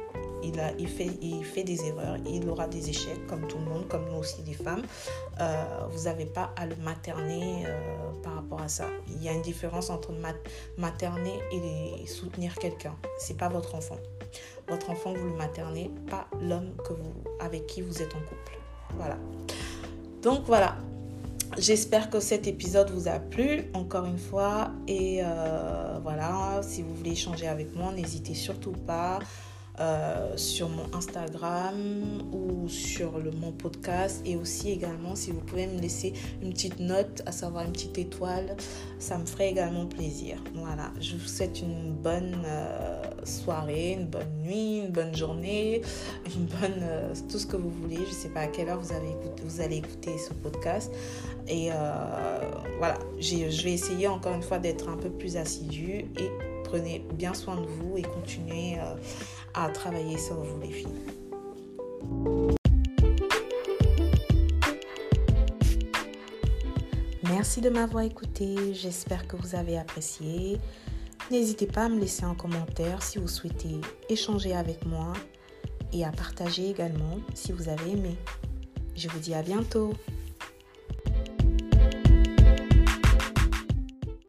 il, 0.43 0.59
a, 0.61 0.73
fait, 0.87 1.63
des 1.65 1.85
erreurs, 1.87 2.17
il 2.27 2.49
aura 2.49 2.67
des 2.67 2.91
échecs 2.91 3.27
comme 3.27 3.47
tout 3.47 3.59
le 3.59 3.65
monde, 3.65 3.89
comme 3.89 4.05
nous 4.11 4.19
aussi 4.19 4.43
les 4.47 4.53
femmes. 4.53 4.83
Euh, 5.41 5.65
vous 5.91 6.05
n'avez 6.05 6.27
pas 6.27 6.53
à 6.57 6.67
le 6.67 6.77
materner 6.77 7.65
euh, 7.67 8.13
par 8.23 8.35
rapport 8.35 8.61
à 8.61 8.69
ça. 8.69 8.87
Il 9.09 9.23
y 9.23 9.29
a 9.29 9.33
une 9.33 9.43
différence 9.43 9.91
entre 9.91 10.13
materner 10.79 11.41
et 11.53 12.07
soutenir 12.07 12.55
quelqu'un. 12.57 12.97
C'est 13.19 13.37
pas 13.37 13.49
votre 13.49 13.75
enfant. 13.75 13.99
Votre 14.69 14.91
enfant, 14.91 15.13
vous 15.13 15.27
le 15.27 15.37
maternez, 15.37 15.91
pas 16.09 16.27
l'homme 16.41 16.73
avec 17.41 17.67
qui 17.67 17.83
vous 17.83 18.01
êtes 18.01 18.15
en 18.15 18.21
couple. 18.21 18.59
Voilà. 18.97 19.19
Donc 20.23 20.43
voilà, 20.47 20.77
J'espère 21.59 22.09
que 22.09 22.19
cet 22.19 22.47
épisode 22.47 22.91
vous 22.91 23.09
a 23.09 23.19
plu 23.19 23.65
encore 23.75 24.07
une 24.07 24.19
fois 24.19 24.71
et 24.89 25.21
euh, 25.23 25.99
voilà 26.03 26.63
si 26.63 26.81
vous 26.81 26.95
voulez 26.95 27.11
échanger 27.11 27.47
avec 27.47 27.77
moi 27.77 27.93
n'hésitez 27.93 28.33
surtout 28.33 28.73
pas 28.73 29.19
euh, 29.81 30.37
sur 30.37 30.69
mon 30.69 30.85
Instagram 30.95 31.77
ou 32.31 32.69
sur 32.69 33.13
mon 33.41 33.53
podcast 33.53 34.21
et 34.27 34.37
aussi 34.37 34.71
également 34.71 35.15
si 35.15 35.31
vous 35.31 35.41
pouvez 35.41 35.67
me 35.67 35.81
laisser 35.81 36.13
une 36.43 36.53
petite 36.53 36.79
note, 36.79 37.23
à 37.25 37.33
savoir 37.33 37.65
une 37.65 37.73
petite 37.73 37.97
étoile, 37.97 38.55
ça 38.99 39.17
me 39.17 39.25
ferait 39.25 39.51
également 39.51 39.87
plaisir. 39.87 40.37
Voilà, 40.55 40.93
je 41.01 41.17
vous 41.17 41.27
souhaite 41.27 41.63
une 41.63 41.91
bonne 41.91 42.43
euh, 42.45 43.03
soirée, 43.25 43.93
une 43.93 44.07
bonne 44.07 44.43
nuit, 44.45 44.81
une 44.81 44.91
bonne 44.91 45.17
journée, 45.17 45.81
une 46.37 46.45
bonne 46.45 46.83
euh, 46.83 47.15
tout 47.31 47.39
ce 47.39 47.47
que 47.47 47.57
vous 47.57 47.71
voulez. 47.71 47.99
Je 48.07 48.13
sais 48.13 48.29
pas 48.29 48.41
à 48.41 48.47
quelle 48.49 48.69
heure 48.69 48.81
vous, 48.81 48.93
avez 48.93 49.17
vous 49.43 49.63
allez 49.63 49.77
écouter 49.77 50.19
ce 50.19 50.35
podcast. 50.35 50.93
Et 51.49 51.71
voilà, 52.79 52.99
je 53.19 53.63
vais 53.65 53.73
essayer 53.73 54.07
encore 54.07 54.35
une 54.35 54.43
fois 54.43 54.59
d'être 54.59 54.89
un 54.89 54.97
peu 54.97 55.11
plus 55.11 55.37
assidue 55.37 56.05
et 56.19 56.52
prenez 56.73 57.05
bien 57.13 57.35
soin 57.35 57.61
de 57.61 57.67
vous 57.67 57.99
et 57.99 58.03
continuez 58.03 58.79
à 59.53 59.69
travailler 59.69 60.17
sur 60.17 60.37
vous 60.37 60.59
les 60.59 60.71
filles. 60.71 60.87
Merci 67.25 67.61
de 67.61 67.69
m'avoir 67.69 68.05
écouté, 68.05 68.73
j'espère 68.73 69.29
que 69.29 69.37
vous 69.37 69.55
avez 69.55 69.77
apprécié. 69.77 70.59
N'hésitez 71.31 71.67
pas 71.67 71.85
à 71.85 71.89
me 71.91 72.01
laisser 72.01 72.25
un 72.25 72.35
commentaire 72.35 73.03
si 73.03 73.19
vous 73.19 73.29
souhaitez 73.29 73.79
échanger 74.09 74.55
avec 74.55 74.87
moi 74.87 75.13
et 75.93 76.07
à 76.07 76.11
partager 76.11 76.71
également 76.71 77.19
si 77.35 77.53
vous 77.53 77.69
avez 77.69 77.91
aimé. 77.91 78.17
Je 78.97 79.09
vous 79.09 79.19
dis 79.19 79.35
à 79.35 79.43
bientôt. 79.43 79.93